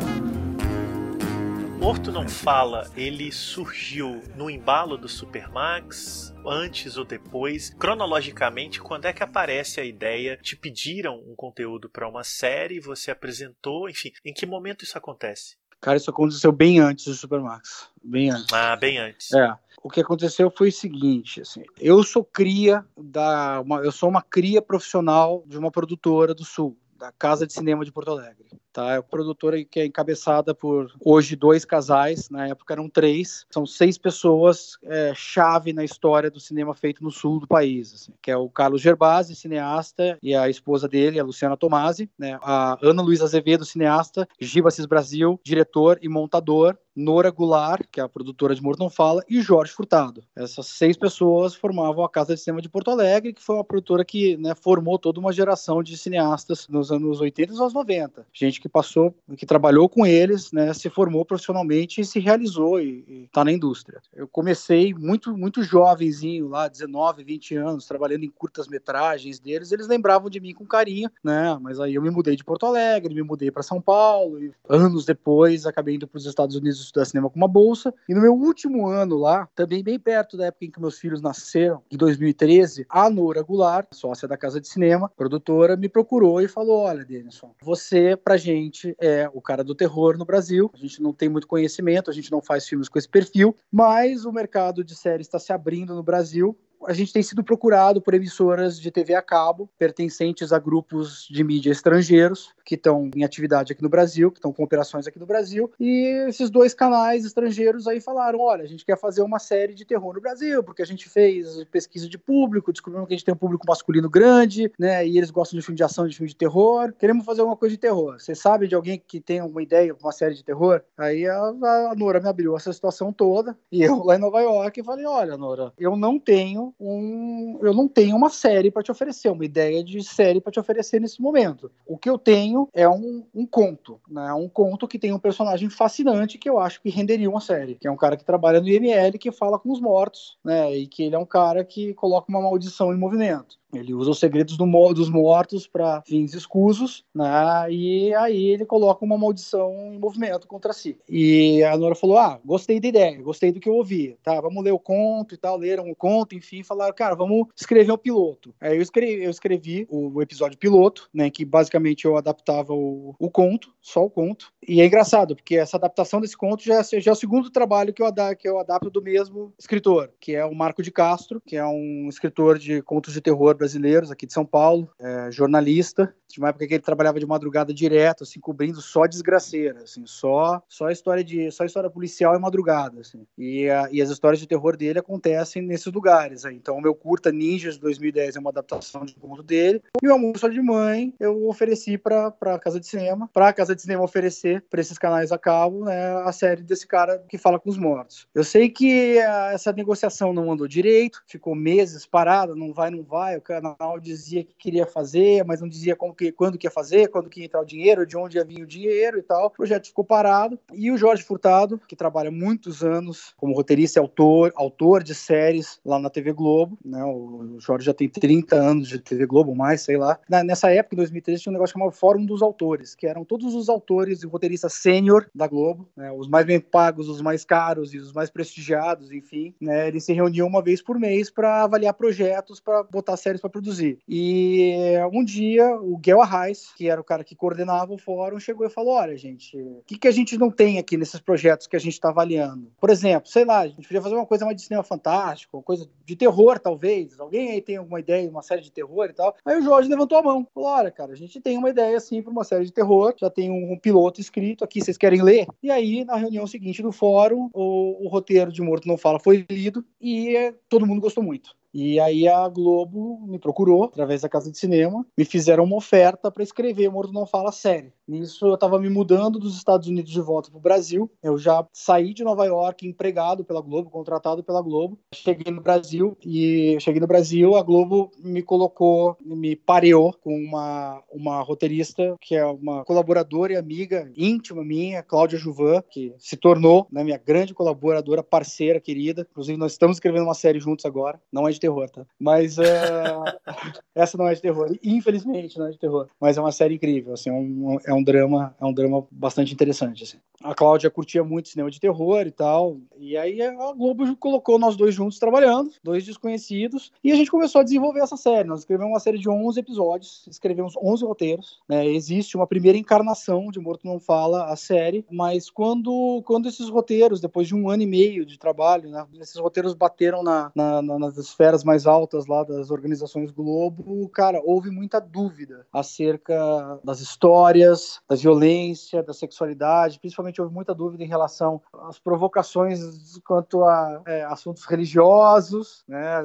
[1.80, 7.70] Morto Não Fala, ele surgiu no embalo do Supermax, antes ou depois?
[7.70, 10.36] Cronologicamente, quando é que aparece a ideia?
[10.36, 15.56] Te pediram um conteúdo para uma série, você apresentou, enfim, em que momento isso acontece?
[15.80, 17.90] Cara, isso aconteceu bem antes do Supermax.
[18.04, 18.52] Bem antes.
[18.52, 19.32] Ah, bem antes.
[19.32, 19.58] É.
[19.88, 24.22] O que aconteceu foi o seguinte, assim, eu sou cria da, uma, eu sou uma
[24.22, 28.50] cria profissional de uma produtora do Sul, da Casa de Cinema de Porto Alegre.
[28.78, 28.94] Tá?
[28.94, 33.44] É uma produtora que é encabeçada por hoje dois casais, na época eram três.
[33.50, 38.14] São seis pessoas é, chave na história do cinema feito no sul do país, assim,
[38.22, 42.38] que é o Carlos Gerbasi, cineasta, e a esposa dele, a Luciana Tomasi, né?
[42.40, 48.10] a Ana Luísa Azevedo, cineasta, Gibasis Brasil, diretor e montador, Nora Goulart, que é a
[48.10, 50.24] produtora de Morto Não Fala, e Jorge Furtado.
[50.36, 54.04] Essas seis pessoas formavam a Casa de Cinema de Porto Alegre, que foi uma produtora
[54.04, 58.26] que né, formou toda uma geração de cineastas nos anos 80 e nos anos 90.
[58.34, 63.26] Gente que passou, que trabalhou com eles, né, se formou profissionalmente e se realizou e
[63.26, 64.02] está na indústria.
[64.14, 69.72] Eu comecei muito, muito jovenzinho lá, 19, 20 anos, trabalhando em curtas metragens deles.
[69.72, 71.58] Eles lembravam de mim com carinho, né?
[71.62, 75.06] Mas aí eu me mudei de Porto Alegre, me mudei para São Paulo e anos
[75.06, 77.94] depois acabei indo para os Estados Unidos estudar cinema com uma bolsa.
[78.08, 81.22] E no meu último ano lá, também bem perto da época em que meus filhos
[81.22, 86.48] nasceram, em 2013, a Nora Goulart, sócia da Casa de Cinema, produtora, me procurou e
[86.48, 88.57] falou: Olha, Denison, você pra gente
[89.00, 90.70] é o cara do terror no Brasil.
[90.74, 94.26] A gente não tem muito conhecimento, a gente não faz filmes com esse perfil, mas
[94.26, 96.58] o mercado de séries está se abrindo no Brasil
[96.88, 101.44] a gente tem sido procurado por emissoras de TV a cabo pertencentes a grupos de
[101.44, 105.26] mídia estrangeiros que estão em atividade aqui no Brasil, que estão com operações aqui no
[105.26, 109.74] Brasil, e esses dois canais estrangeiros aí falaram: olha, a gente quer fazer uma série
[109.74, 113.26] de terror no Brasil, porque a gente fez pesquisa de público, descobrimos que a gente
[113.26, 116.30] tem um público masculino grande, né, e eles gostam de filme de ação, de filme
[116.30, 118.20] de terror, queremos fazer alguma coisa de terror.
[118.20, 120.82] Você sabe de alguém que tem uma ideia, uma série de terror?
[120.98, 124.84] Aí a, a Nora me abriu essa situação toda, e eu lá em Nova York
[124.84, 129.30] falei: olha, Nora, eu não tenho um, eu não tenho uma série para te oferecer,
[129.30, 131.72] uma ideia de série para te oferecer nesse momento.
[131.86, 134.34] O que eu tenho é um, um conto, né?
[134.34, 137.88] Um conto que tem um personagem fascinante que eu acho que renderia uma série, que
[137.88, 140.76] é um cara que trabalha no IML que fala com os mortos, né?
[140.76, 143.58] E que ele é um cara que coloca uma maldição em movimento.
[143.74, 147.68] Ele usa os segredos do, dos mortos para fins escusos, né?
[147.70, 150.98] E aí ele coloca uma maldição em movimento contra si.
[151.10, 154.40] E a Nora falou: Ah, gostei da ideia, gostei do que eu ouvi, tá?
[154.40, 155.58] Vamos ler o conto e tal.
[155.58, 158.54] Leram o conto, enfim, falaram: Cara, vamos escrever o piloto.
[158.62, 161.30] Aí eu escrevi, eu escrevi o, episódio piloto, né?
[161.30, 164.52] Que basicamente eu adaptava o, o, conto, só o conto.
[164.68, 167.94] E é engraçado, porque essa adaptação desse conto já, é, já é o segundo trabalho
[167.94, 168.08] que eu,
[168.38, 172.08] que eu adapto do mesmo escritor, que é o Marco de Castro, que é um
[172.10, 176.14] escritor de contos de terror brasileiros aqui de São Paulo, é, jornalista.
[176.30, 180.62] De uma época que ele trabalhava de madrugada direto, assim, cobrindo só desgraceira, assim, só
[180.68, 183.26] só história de só história policial e madrugada, assim.
[183.38, 186.46] E, a, e as histórias de terror dele acontecem nesses lugares.
[186.46, 186.56] Aí.
[186.56, 189.82] Então, o meu curta Ninjas de 2010 é uma adaptação de conto dele.
[190.02, 193.76] E o Almoço de Mãe eu ofereci para a Casa de Cinema, para a Casa
[193.76, 197.60] de Cinema oferecer para esses canais a cabo, né, a série desse cara que fala
[197.60, 198.28] com os mortos.
[198.34, 203.04] Eu sei que a, essa negociação não andou direito, ficou meses parada, não vai, não
[203.04, 203.36] vai.
[203.48, 207.30] Canal dizia que queria fazer, mas não dizia como que, quando que ia fazer, quando
[207.30, 209.48] que ia entrar o dinheiro, de onde ia vir o dinheiro e tal.
[209.48, 210.60] O projeto ficou parado.
[210.74, 215.80] E o Jorge Furtado, que trabalha muitos anos como roteirista e autor, autor de séries
[215.86, 217.04] lá na TV Globo, né?
[217.06, 220.20] O Jorge já tem 30 anos de TV Globo, mais, sei lá.
[220.30, 223.70] Nessa época, em 2013, tinha um negócio chamado Fórum dos Autores, que eram todos os
[223.70, 226.12] autores e roteiristas sênior da Globo, né?
[226.12, 229.54] os mais bem pagos, os mais caros e os mais prestigiados, enfim.
[229.62, 229.88] Né?
[229.88, 234.00] Eles se reuniam uma vez por mês para avaliar projetos, para botar séries para produzir.
[234.08, 234.74] E
[235.12, 238.70] um dia, o Guel Arraes, que era o cara que coordenava o fórum, chegou e
[238.70, 241.80] falou: Olha, gente, o que, que a gente não tem aqui nesses projetos que a
[241.80, 242.72] gente está avaliando?
[242.80, 245.64] Por exemplo, sei lá, a gente podia fazer uma coisa mais de cinema fantástico, uma
[245.64, 247.20] coisa de terror, talvez.
[247.20, 249.36] Alguém aí tem alguma ideia de uma série de terror e tal?
[249.46, 250.48] Aí o Jorge levantou a mão.
[250.54, 253.30] Falou: Olha, cara, a gente tem uma ideia assim para uma série de terror, já
[253.30, 255.48] tem um, um, piloto escrito aqui, vocês querem ler?
[255.62, 259.46] E aí, na reunião seguinte do fórum, o, o roteiro de Morto Não Fala foi
[259.50, 261.56] lido e todo mundo gostou muito.
[261.80, 266.32] E aí a Globo me procurou, através da Casa de Cinema, me fizeram uma oferta
[266.32, 267.94] para escrever Morto Não Fala série.
[268.08, 271.12] Nisso eu estava me mudando dos Estados Unidos de volta para o Brasil.
[271.22, 274.98] Eu já saí de Nova York empregado pela Globo, contratado pela Globo.
[275.14, 281.04] Cheguei no Brasil e cheguei no Brasil, a Globo me colocou, me pareou com uma,
[281.12, 286.88] uma roteirista que é uma colaboradora e amiga íntima minha, Cláudia Juvan, que se tornou
[286.92, 289.28] né, minha grande colaboradora, parceira, querida.
[289.30, 291.22] Inclusive nós estamos escrevendo uma série juntos agora.
[291.32, 292.06] Não é de terror, tá?
[292.20, 292.64] Mas uh,
[293.94, 294.74] essa não é de terror.
[294.84, 296.08] Infelizmente, não é de terror.
[296.20, 300.04] Mas é uma série incrível, assim, um, é um drama, é um drama bastante interessante,
[300.04, 300.18] assim.
[300.44, 302.78] A Cláudia curtia muito cinema de terror e tal.
[302.96, 307.62] E aí a Globo colocou nós dois juntos trabalhando, dois desconhecidos, e a gente começou
[307.62, 308.48] a desenvolver essa série.
[308.48, 311.60] Nós escrevemos uma série de 11 episódios, escrevemos 11 roteiros.
[311.68, 311.88] Né?
[311.88, 317.20] Existe uma primeira encarnação de Morto Não Fala, a série, mas quando, quando esses roteiros,
[317.20, 321.00] depois de um ano e meio de trabalho, né, esses roteiros bateram na, na, na,
[321.00, 328.00] nas esferas mais altas lá das organizações Globo, cara, houve muita dúvida acerca das histórias,
[328.10, 332.80] da violência, da sexualidade, principalmente houve muita dúvida em relação às provocações
[333.26, 336.22] quanto a é, assuntos religiosos, né?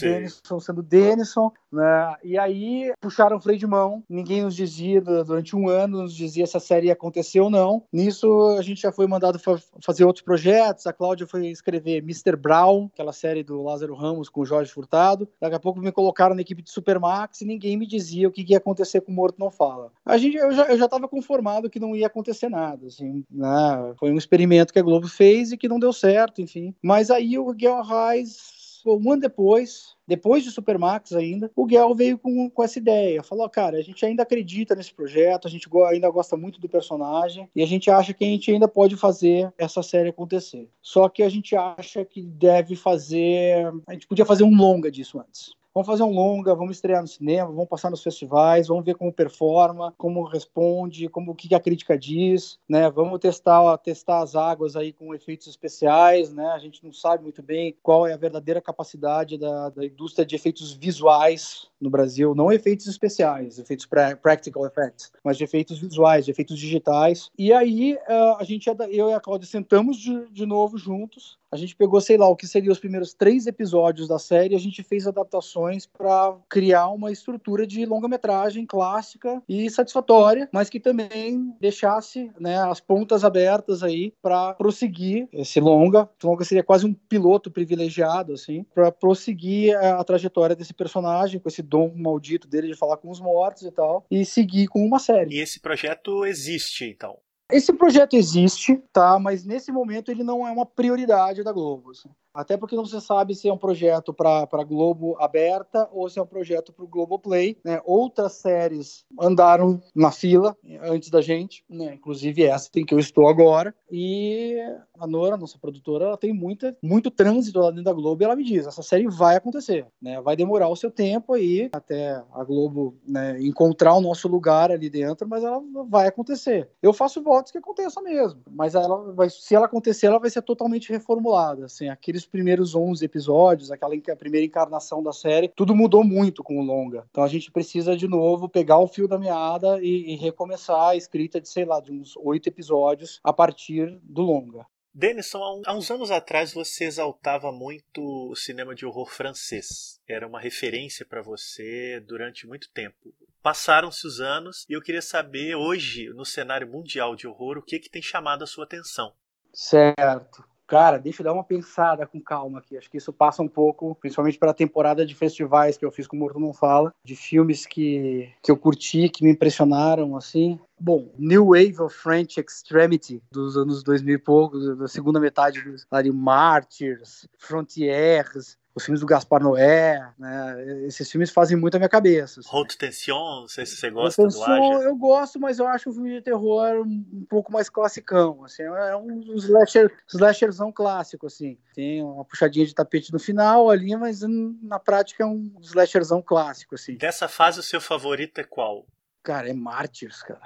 [0.00, 2.14] Denison sendo Denison, né?
[2.22, 6.46] E aí puxaram o freio de mão, ninguém nos dizia durante um ano, nos dizia
[6.46, 7.82] se a série ia acontecer ou não.
[7.92, 12.36] Nisso a gente já foi mandado fa fazer outros projetos, a Cláudia foi escrever Mr.
[12.36, 15.28] Brown, aquela série do Lázaro Ramos com o Jorge Furtado.
[15.40, 18.44] Daqui a pouco me colocaram na equipe de Supermax e ninguém me dizia o que
[18.48, 19.92] ia acontecer com o Morto Não Fala.
[20.04, 23.94] A gente, eu já estava conformado que não ia acontecer nada, assim, né?
[23.98, 26.74] Foi um experimento que a Globo fez e que não deu certo, enfim.
[26.82, 28.56] Mas aí o Guel Reis
[28.94, 33.22] um ano depois, depois de Supermax ainda, o Guel veio com, com essa ideia.
[33.22, 37.48] Falou, cara, a gente ainda acredita nesse projeto, a gente ainda gosta muito do personagem
[37.54, 40.68] e a gente acha que a gente ainda pode fazer essa série acontecer.
[40.80, 43.72] Só que a gente acha que deve fazer.
[43.86, 45.50] A gente podia fazer um longa disso antes.
[45.76, 49.12] Vamos fazer um longa, vamos estrear no cinema, vamos passar nos festivais, vamos ver como
[49.12, 52.88] performa, como responde, como o que a crítica diz, né?
[52.88, 56.46] Vamos testar, testar as águas aí com efeitos especiais, né?
[56.46, 60.34] A gente não sabe muito bem qual é a verdadeira capacidade da, da indústria de
[60.34, 66.24] efeitos visuais no Brasil, não efeitos especiais, efeitos pra, practical effects, mas de efeitos visuais,
[66.24, 67.30] de efeitos digitais.
[67.38, 71.58] E aí uh, a gente, eu e a Cláudia sentamos de, de novo juntos a
[71.58, 74.82] gente pegou, sei lá, o que seriam os primeiros três episódios da série, a gente
[74.82, 82.30] fez adaptações para criar uma estrutura de longa-metragem clássica e satisfatória, mas que também deixasse
[82.38, 86.08] né, as pontas abertas aí para prosseguir esse longa.
[86.22, 91.48] Longa seria quase um piloto privilegiado, assim, para prosseguir a, a trajetória desse personagem, com
[91.48, 94.98] esse dom maldito dele de falar com os mortos e tal, e seguir com uma
[94.98, 95.36] série.
[95.36, 97.16] E esse projeto existe, então?
[97.50, 99.18] Esse projeto existe, tá?
[99.18, 101.92] Mas nesse momento ele não é uma prioridade da Globo.
[101.92, 102.10] Assim.
[102.36, 106.22] Até porque não se sabe se é um projeto para Globo aberta ou se é
[106.22, 107.56] um projeto para o Globoplay.
[107.64, 107.80] Né?
[107.84, 111.94] Outras séries andaram na fila antes da gente, né?
[111.94, 113.74] inclusive essa em que eu estou agora.
[113.90, 114.56] E
[114.98, 118.36] a Nora, nossa produtora, ela tem muita, muito trânsito lá dentro da Globo e ela
[118.36, 119.86] me diz: essa série vai acontecer.
[120.00, 120.20] Né?
[120.20, 124.90] Vai demorar o seu tempo aí até a Globo né, encontrar o nosso lugar ali
[124.90, 126.68] dentro, mas ela vai acontecer.
[126.82, 130.42] Eu faço votos que aconteça mesmo, mas ela vai, se ela acontecer, ela vai ser
[130.42, 131.66] totalmente reformulada.
[131.66, 136.58] Assim, aqueles primeiros 11 episódios, aquela a primeira encarnação da série, tudo mudou muito com
[136.58, 137.06] o longa.
[137.10, 140.96] Então a gente precisa de novo pegar o fio da meada e, e recomeçar a
[140.96, 144.66] escrita de, sei lá, de uns oito episódios a partir do longa.
[144.98, 150.00] Denison, há uns anos atrás você exaltava muito o cinema de horror francês.
[150.08, 153.12] Era uma referência para você durante muito tempo.
[153.42, 157.78] Passaram-se os anos e eu queria saber hoje, no cenário mundial de horror, o que,
[157.78, 159.12] que tem chamado a sua atenção.
[159.52, 160.42] Certo.
[160.66, 162.76] Cara, deixa eu dar uma pensada com calma aqui.
[162.76, 166.06] Acho que isso passa um pouco, principalmente para a temporada de festivais que eu fiz
[166.06, 170.58] com o Morto Não Fala, de filmes que, que eu curti, que me impressionaram, assim.
[170.78, 175.86] Bom, New Wave of French Extremity, dos anos 2000 e pouco, da segunda metade dos
[176.12, 180.84] Martyrs, Frontiers, os filmes do Gaspar Noé, né?
[180.86, 182.40] Esses filmes fazem muito a minha cabeça.
[182.40, 182.48] Assim.
[182.52, 184.84] Haute Tension, não sei se você gosta Tension, do Aja.
[184.84, 188.94] Eu gosto, mas eu acho o filme de terror um pouco mais classicão, assim, é
[188.94, 191.56] um slasher, slasherzão clássico, assim.
[191.74, 194.20] Tem uma puxadinha de tapete no final ali, mas
[194.62, 196.98] na prática é um slasherzão clássico, assim.
[196.98, 198.84] Dessa fase, o seu favorito é qual?
[199.22, 200.40] Cara, é Mártires, cara.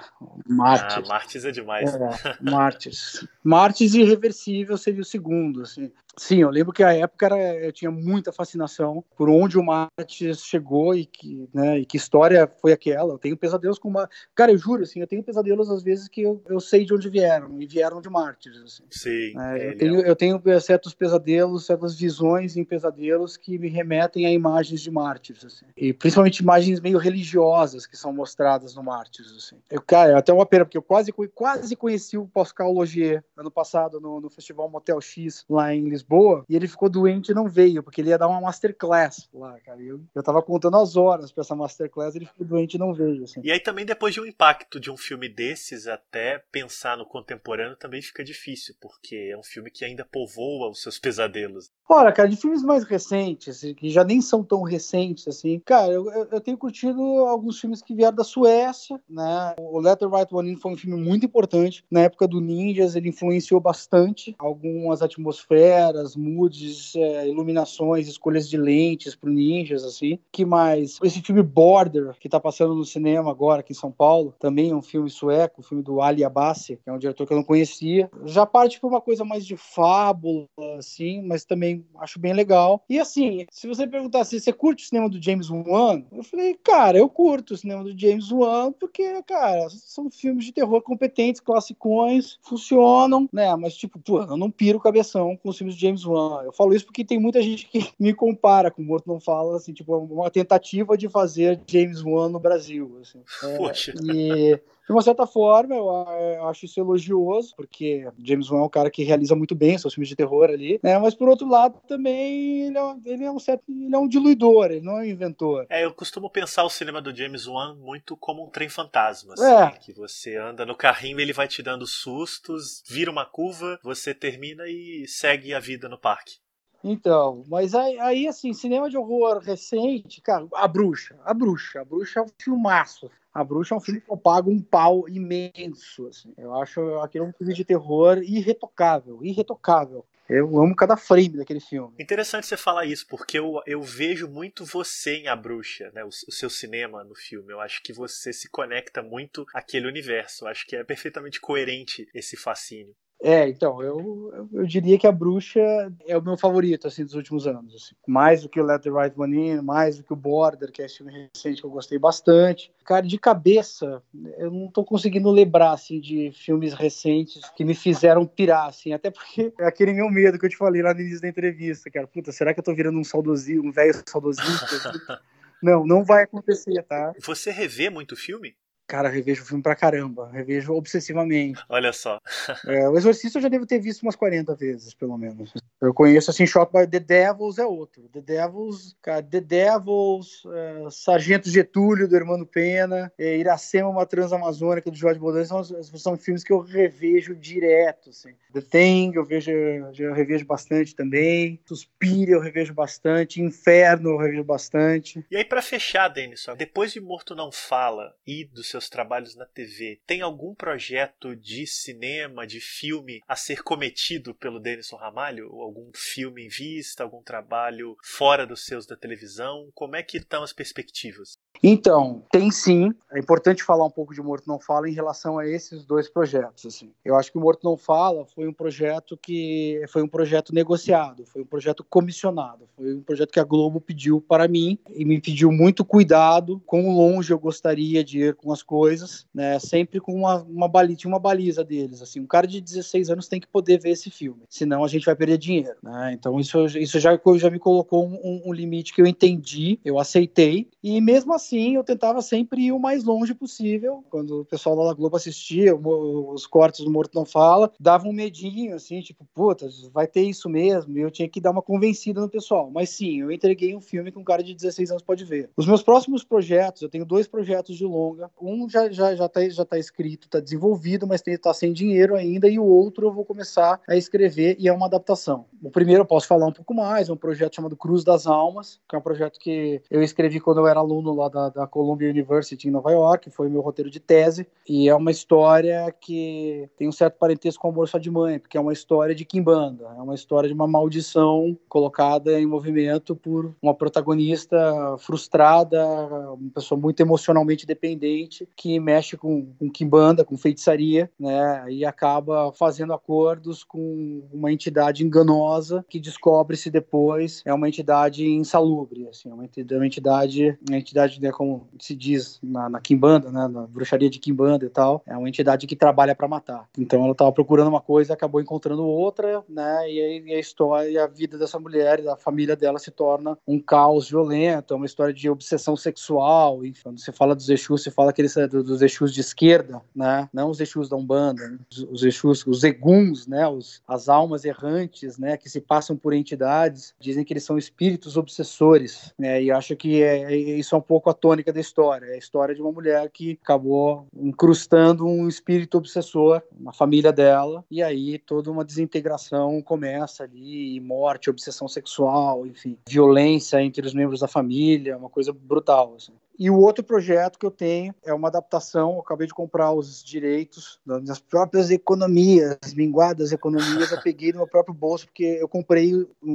[0.47, 1.07] Mártires.
[1.07, 1.93] Ah, Mártires é demais.
[1.93, 1.99] É,
[2.41, 3.27] Mártires.
[3.43, 5.91] Mártires Irreversível seria o segundo, assim.
[6.17, 10.43] Sim, eu lembro que a época era, eu tinha muita fascinação por onde o Mártires
[10.43, 13.13] chegou e que, né, e que história foi aquela.
[13.13, 14.09] Eu tenho pesadelos com uma...
[14.35, 17.09] Cara, eu juro, assim, eu tenho pesadelos às vezes que eu, eu sei de onde
[17.09, 18.83] vieram, e vieram de Mártires, assim.
[18.91, 19.39] Sim.
[19.39, 24.31] É, eu, tenho, eu tenho certos pesadelos, certas visões em pesadelos que me remetem a
[24.31, 25.65] imagens de Mártires, assim.
[25.77, 29.57] E principalmente imagens meio religiosas que são mostradas no Mártires, assim.
[29.69, 33.51] Eu, cara, é até uma pena, porque eu quase, quase conheci o Pascal Logier ano
[33.51, 37.47] passado no, no Festival Motel X lá em Lisboa, e ele ficou doente e não
[37.47, 39.81] veio, porque ele ia dar uma masterclass lá, cara.
[39.81, 43.23] Eu, eu tava contando as horas pra essa masterclass, ele ficou doente e não veio.
[43.23, 43.41] Assim.
[43.43, 47.75] E aí também, depois de um impacto de um filme desses, até pensar no contemporâneo
[47.75, 51.69] também fica difícil, porque é um filme que ainda povoa os seus pesadelos.
[51.89, 56.09] Olha, cara, de filmes mais recentes, que já nem são tão recentes assim, cara, eu,
[56.09, 59.53] eu tenho curtido alguns filmes que vieram da Suécia, né?
[59.59, 61.83] O Let the Right One In foi um filme muito importante.
[61.91, 69.13] Na época do Ninjas, ele influenciou bastante algumas atmosferas, moods, é, iluminações, escolhas de lentes
[69.13, 70.17] pro Ninjas, assim.
[70.31, 70.97] Que mais?
[71.03, 74.75] Esse filme Border, que tá passando no cinema agora aqui em São Paulo, também é
[74.75, 77.43] um filme sueco, um filme do Ali Abassi, que é um diretor que eu não
[77.43, 78.09] conhecia.
[78.23, 82.83] Já parte por uma coisa mais de fábula, assim, mas também acho bem legal.
[82.89, 86.57] E assim, se você perguntar se você curte o cinema do James Wan, eu falei,
[86.63, 91.41] cara, eu curto o cinema do James Wan, porque, cara, são filmes de terror competentes,
[91.41, 93.55] classicões, funcionam, né?
[93.55, 96.43] Mas, tipo, pô, eu não piro cabeção com os filmes de James Wan.
[96.43, 99.57] Eu falo isso porque tem muita gente que me compara com o Morto Não Fala,
[99.57, 103.21] assim, tipo, uma tentativa de fazer James Wan no Brasil, assim.
[103.43, 103.93] É, Poxa.
[104.13, 108.69] E de uma certa forma, eu, eu, acho isso elogioso, porque James Wan é um
[108.69, 110.97] cara que realiza muito bem seus filmes de terror ali, né?
[110.97, 114.65] Mas por outro lado, também ele é, ele é um certo, ele é um diluidor,
[114.65, 115.65] ele não é um inventor.
[115.69, 119.43] É, eu costumo pensar o cinema do James Wan muito como um trem fantasma, assim,
[119.45, 119.71] é.
[119.79, 124.67] que você anda no carrinho, ele vai te dando sustos, vira uma curva, você termina
[124.67, 126.39] e segue a vida no parque.
[126.83, 131.85] Então, mas aí, aí, assim, cinema de horror recente, cara, A Bruxa, A Bruxa, A
[131.85, 133.09] Bruxa é um filmaço.
[133.33, 136.07] A Bruxa é um filme que eu pago um pau imenso.
[136.07, 136.33] Assim.
[136.37, 140.05] Eu acho aquele um filme de terror irretocável, irretocável.
[140.29, 141.93] Eu amo cada frame daquele filme.
[141.99, 146.05] Interessante você falar isso, porque eu, eu vejo muito você em A Bruxa, né?
[146.05, 147.51] O, o, seu cinema no filme.
[147.51, 150.45] Eu acho que você se conecta muito àquele universo.
[150.45, 152.95] Eu acho que é perfeitamente coerente esse fascínio.
[153.23, 155.61] É, então, eu, eu diria que a Bruxa
[156.07, 157.75] é o meu favorito, assim, dos últimos anos.
[157.75, 157.95] Assim.
[158.07, 160.81] Mais do que o Let the Right One In, mais do que o Border, que
[160.81, 162.73] é esse filme recente que eu gostei bastante.
[162.83, 164.01] Cara, de cabeça,
[164.39, 169.11] eu não tô conseguindo lembrar, assim, de filmes recentes que me fizeram pirar, assim, até
[169.11, 172.07] porque é aquele meu medo que eu te falei lá no início da entrevista, cara.
[172.07, 175.21] Puta, será que eu tô virando um saudosista, um velho saudosista?
[175.61, 177.13] não, não vai acontecer, tá?
[177.19, 178.55] Você revê muito filme?
[178.91, 180.29] Cara, revejo o filme pra caramba.
[180.33, 181.63] Revejo obsessivamente.
[181.69, 182.19] Olha só.
[182.67, 185.53] é, o Exorcista eu já devo ter visto umas 40 vezes, pelo menos.
[185.81, 188.09] Eu conheço, assim, Shot by The Devils é outro.
[188.09, 194.91] The Devils, cara, The Devils, é, Sargento Getúlio, do Hermano Pena, é, Iracema, uma Transamazônica,
[194.91, 198.33] do Jorge Baudelaire, são, são filmes que eu revejo direto, assim.
[198.53, 201.61] The Thing, eu vejo, eu revejo bastante também.
[201.65, 203.41] Suspira, eu revejo bastante.
[203.41, 205.25] Inferno, eu revejo bastante.
[205.31, 209.35] E aí, para fechar, Denison, depois de Morto Não Fala e do seu seus trabalhos
[209.35, 215.53] na TV, tem algum projeto de cinema, de filme a ser cometido pelo Denison Ramalho?
[215.61, 219.69] Algum filme em vista, algum trabalho fora dos seus da televisão?
[219.75, 221.37] Como é que estão as perspectivas?
[221.63, 222.91] Então, tem sim.
[223.11, 226.65] É importante falar um pouco de Morto Não Fala em relação a esses dois projetos.
[226.65, 226.91] Assim.
[227.05, 231.25] Eu acho que o Morto Não Fala foi um projeto que foi um projeto negociado,
[231.25, 235.21] foi um projeto comissionado, foi um projeto que a Globo pediu para mim e me
[235.21, 239.59] pediu muito cuidado, quão longe eu gostaria de ir com as coisas, né?
[239.59, 242.01] Sempre com uma, uma baliza, uma baliza deles.
[242.01, 245.05] Assim, um cara de 16 anos tem que poder ver esse filme, senão a gente
[245.05, 245.75] vai perder dinheiro.
[245.83, 246.13] Né?
[246.13, 250.69] Então isso, isso já, já me colocou um, um limite que eu entendi, eu aceitei
[250.83, 254.03] e mesmo assim assim, eu tentava sempre ir o mais longe possível.
[254.09, 258.13] Quando o pessoal lá da Globo assistia os cortes do Morto Não Fala, dava um
[258.13, 260.97] medinho, assim, tipo, puta, vai ter isso mesmo.
[260.97, 262.69] E eu tinha que dar uma convencida no pessoal.
[262.71, 265.49] Mas sim, eu entreguei um filme que um cara de 16 anos pode ver.
[265.57, 268.29] Os meus próximos projetos, eu tenho dois projetos de longa.
[268.41, 272.15] Um já, já, já, tá, já tá escrito, tá desenvolvido, mas tem, tá sem dinheiro
[272.15, 272.47] ainda.
[272.47, 275.45] E o outro eu vou começar a escrever e é uma adaptação.
[275.61, 278.79] O primeiro eu posso falar um pouco mais, é um projeto chamado Cruz das Almas,
[278.87, 282.09] que é um projeto que eu escrevi quando eu era aluno lá da, da Columbia
[282.09, 286.87] University em Nova York, foi meu roteiro de tese, e é uma história que tem
[286.87, 290.01] um certo parentesco com Amor Só de Mãe, porque é uma história de Kimbanda, é
[290.01, 295.85] uma história de uma maldição colocada em movimento por uma protagonista frustrada,
[296.33, 302.51] uma pessoa muito emocionalmente dependente, que mexe com, com Kimbanda, com feitiçaria, né, e acaba
[302.53, 309.45] fazendo acordos com uma entidade enganosa que descobre-se depois é uma entidade insalubre, assim, uma
[309.45, 314.65] entidade, uma entidade né, como se diz na, na Kimbanda, né, na bruxaria de Kimbanda
[314.65, 316.67] e tal, é uma entidade que trabalha para matar.
[316.77, 320.97] Então ela estava procurando uma coisa, acabou encontrando outra, né, e aí a história e
[320.97, 325.13] a vida dessa mulher da família dela se torna um caos violento, é uma história
[325.13, 328.47] de obsessão sexual, e quando você fala dos Exu, você fala que eles filmes é,
[328.47, 330.29] dos Exus de esquerda, né?
[330.33, 331.59] Não os Exus da Umbanda, né?
[331.89, 333.47] os Exus, os Eguns, né?
[333.47, 335.37] Os, as almas errantes, né?
[335.37, 339.41] Que se passam por entidades, dizem que eles são espíritos obsessores, né?
[339.41, 342.05] E acho que é, é, isso é um pouco a tônica da história.
[342.05, 347.63] É a história de uma mulher que acabou incrustando um espírito obsessor na família dela,
[347.69, 354.19] e aí toda uma desintegração começa ali, morte, obsessão sexual, enfim, violência entre os membros
[354.19, 355.95] da família, uma coisa brutal.
[355.95, 356.13] Assim.
[356.41, 358.99] E o outro projeto que eu tenho é uma adaptação.
[358.99, 363.91] Acabei de comprar os direitos das próprias economias, minguadas economias.
[363.91, 365.93] Eu peguei no meu próprio bolso, porque eu comprei,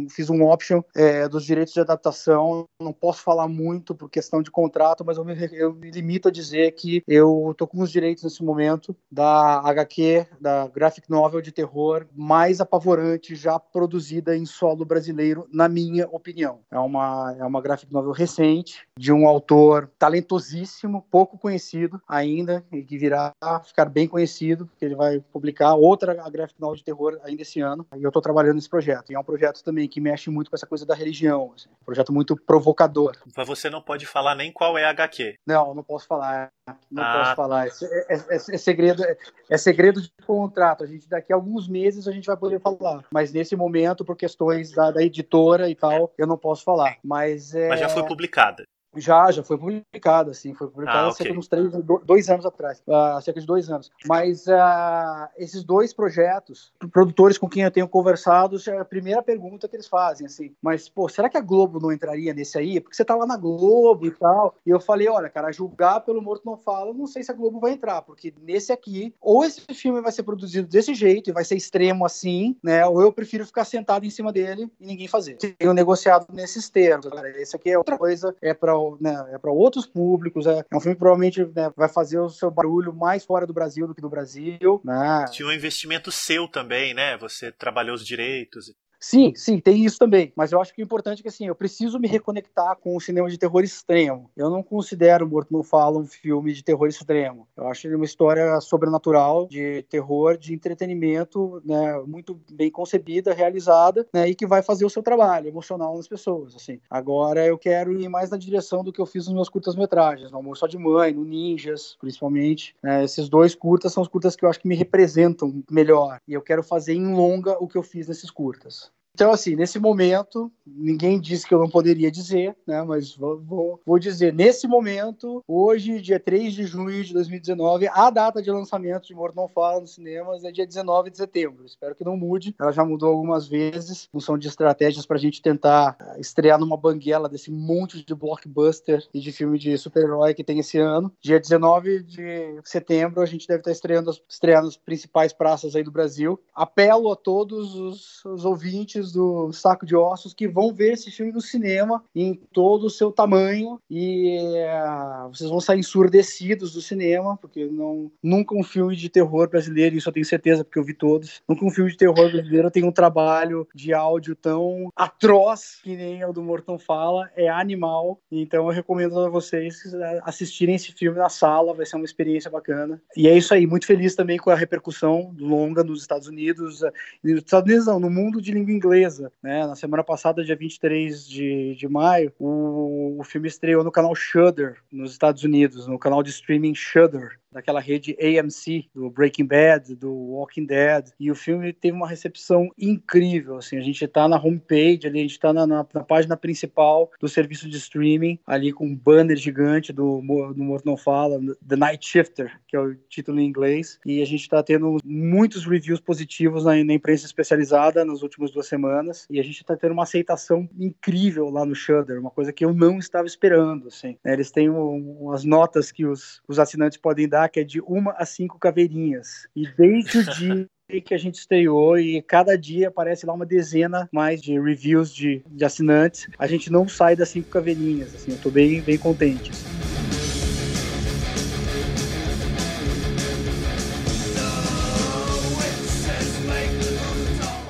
[0.08, 2.66] fiz um option é, dos direitos de adaptação.
[2.80, 6.30] Não posso falar muito por questão de contrato, mas eu me, eu me limito a
[6.30, 11.50] dizer que eu estou com os direitos nesse momento da HQ, da graphic novel de
[11.50, 16.60] terror mais apavorante já produzida em solo brasileiro, na minha opinião.
[16.70, 22.82] É uma, é uma graphic novel recente, de um autor talentosíssimo, pouco conhecido ainda, e
[22.82, 27.18] que virá a ficar bem conhecido, porque ele vai publicar outra graphic novel de terror
[27.22, 29.10] ainda esse ano, e eu estou trabalhando nesse projeto.
[29.10, 31.84] E é um projeto também que mexe muito com essa coisa da religião, assim, um
[31.84, 33.16] projeto muito provocador.
[33.36, 35.36] Mas você não pode falar nem qual é a HQ.
[35.46, 36.50] Não, não posso falar.
[36.90, 37.18] Não ah.
[37.18, 37.66] posso falar.
[37.66, 37.70] É,
[38.08, 39.02] é, é, é, segredo,
[39.48, 40.84] é segredo de contrato.
[40.84, 43.04] A gente daqui a alguns meses a gente vai poder falar.
[43.10, 46.96] Mas nesse momento, por questões da, da editora e tal, eu não posso falar.
[47.02, 47.68] Mas, é...
[47.68, 48.64] Mas já foi publicada.
[48.96, 51.16] Já, já foi publicada, assim, foi publicada ah, okay.
[51.16, 51.70] cerca de uns três,
[52.04, 53.90] dois anos atrás, uh, cerca de dois anos.
[54.06, 59.68] Mas uh, esses dois projetos, produtores com quem eu tenho conversado, é a primeira pergunta
[59.68, 62.80] que eles fazem, assim, mas, pô, será que a Globo não entraria nesse aí?
[62.80, 64.54] Porque você tá lá na Globo e tal.
[64.64, 67.60] E eu falei, olha, cara, julgar pelo Morto Não Fala, não sei se a Globo
[67.60, 71.44] vai entrar, porque nesse aqui, ou esse filme vai ser produzido desse jeito e vai
[71.44, 75.36] ser extremo assim, né, ou eu prefiro ficar sentado em cima dele e ninguém fazer.
[75.36, 77.28] Tenho negociado nesses termos, cara.
[77.40, 80.46] Esse aqui é outra coisa, é para né, é para outros públicos.
[80.46, 83.52] É, é, um filme que provavelmente né, vai fazer o seu barulho mais fora do
[83.52, 84.80] Brasil do que no Brasil.
[84.84, 85.24] Né?
[85.30, 87.16] Tinha um investimento seu também, né?
[87.18, 88.72] Você trabalhou os direitos.
[88.98, 90.32] Sim, sim, tem isso também.
[90.34, 93.00] Mas eu acho que o importante é que assim, eu preciso me reconectar com o
[93.00, 94.30] cinema de terror extremo.
[94.36, 97.46] Eu não considero Morto Não Fala um filme de terror extremo.
[97.56, 104.06] Eu acho ele uma história sobrenatural, de terror, de entretenimento, né, muito bem concebida, realizada,
[104.12, 106.54] né, e que vai fazer o seu trabalho emocional nas pessoas.
[106.56, 106.80] Assim.
[106.90, 110.38] Agora eu quero ir mais na direção do que eu fiz nos meus curtas-metragens, no
[110.38, 112.74] Amor Só de Mãe, no Ninjas, principalmente.
[112.82, 116.20] Né, esses dois curtas são os curtas que eu acho que me representam melhor.
[116.26, 118.90] E eu quero fazer em longa o que eu fiz nesses curtas.
[119.16, 122.82] Então, assim, nesse momento, ninguém disse que eu não poderia dizer, né?
[122.82, 128.10] Mas vou, vou, vou, dizer, nesse momento, hoje, dia 3 de junho de 2019, a
[128.10, 131.64] data de lançamento de Morto Não Fala nos cinemas é dia 19 de setembro.
[131.64, 132.54] Espero que não mude.
[132.60, 137.26] Ela já mudou algumas vezes, são de estratégias para a gente tentar estrear numa banguela
[137.26, 141.10] desse monte de blockbuster e de filme de super-herói que tem esse ano.
[141.22, 145.90] Dia 19 de setembro, a gente deve estar estreando, estreando as principais praças aí do
[145.90, 146.38] Brasil.
[146.54, 151.32] Apelo a todos os, os ouvintes do Saco de Ossos que vão ver esse filme
[151.32, 157.36] no cinema em todo o seu tamanho e uh, vocês vão sair ensurdecidos do cinema,
[157.36, 160.94] porque não, nunca um filme de terror brasileiro, isso eu tenho certeza porque eu vi
[160.94, 165.96] todos, nunca um filme de terror brasileiro tem um trabalho de áudio tão atroz que
[165.96, 169.82] nem o do Morton Fala, é animal, então eu recomendo a vocês
[170.22, 173.00] assistirem esse filme na sala, vai ser uma experiência bacana.
[173.16, 176.82] E é isso aí, muito feliz também com a repercussão longa nos Estados Unidos,
[177.22, 179.32] nos Estados Unidos não, no mundo de língua inglesa inglesa.
[179.42, 179.66] Né?
[179.66, 184.76] Na semana passada, dia 23 de, de maio, o, o filme estreou no canal Shudder,
[184.90, 190.12] nos Estados Unidos, no canal de streaming Shudder daquela rede AMC, do Breaking Bad, do
[190.12, 195.06] Walking Dead, e o filme teve uma recepção incrível, assim, a gente está na homepage,
[195.06, 198.86] ali, a gente está na, na, na, página principal do serviço de streaming, ali com
[198.86, 203.40] um banner gigante do, do Morto Não Fala, The Night Shifter, que é o título
[203.40, 208.20] em inglês, e a gente está tendo muitos reviews positivos na, na, imprensa especializada nas
[208.22, 212.30] últimas duas semanas, e a gente está tendo uma aceitação incrível lá no Shudder, uma
[212.30, 214.34] coisa que eu não estava esperando, assim, né?
[214.34, 218.12] eles têm um, umas notas que os, os assinantes podem dar que é de uma
[218.12, 219.46] a cinco caveirinhas.
[219.54, 220.68] E desde o dia
[221.04, 225.42] que a gente estreou e cada dia aparece lá uma dezena mais de reviews de,
[225.46, 226.28] de assinantes.
[226.38, 229.50] A gente não sai das cinco caveirinhas, assim, eu tô bem, bem contente.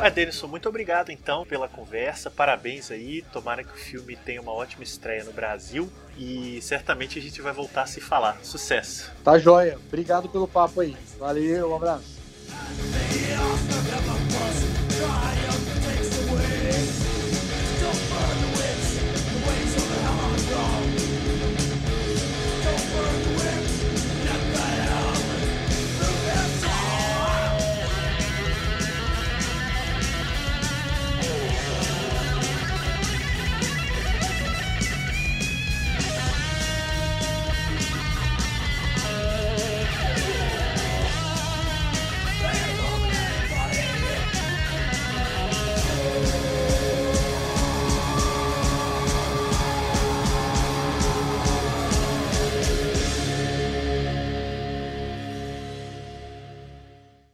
[0.07, 2.31] Ah, Denison, muito obrigado então pela conversa.
[2.31, 3.23] Parabéns aí.
[3.33, 7.53] Tomara que o filme tenha uma ótima estreia no Brasil e certamente a gente vai
[7.53, 8.39] voltar a se falar.
[8.45, 9.11] Sucesso.
[9.25, 9.77] Tá joia.
[9.89, 10.97] Obrigado pelo papo aí.
[11.19, 12.17] Valeu, um abraço.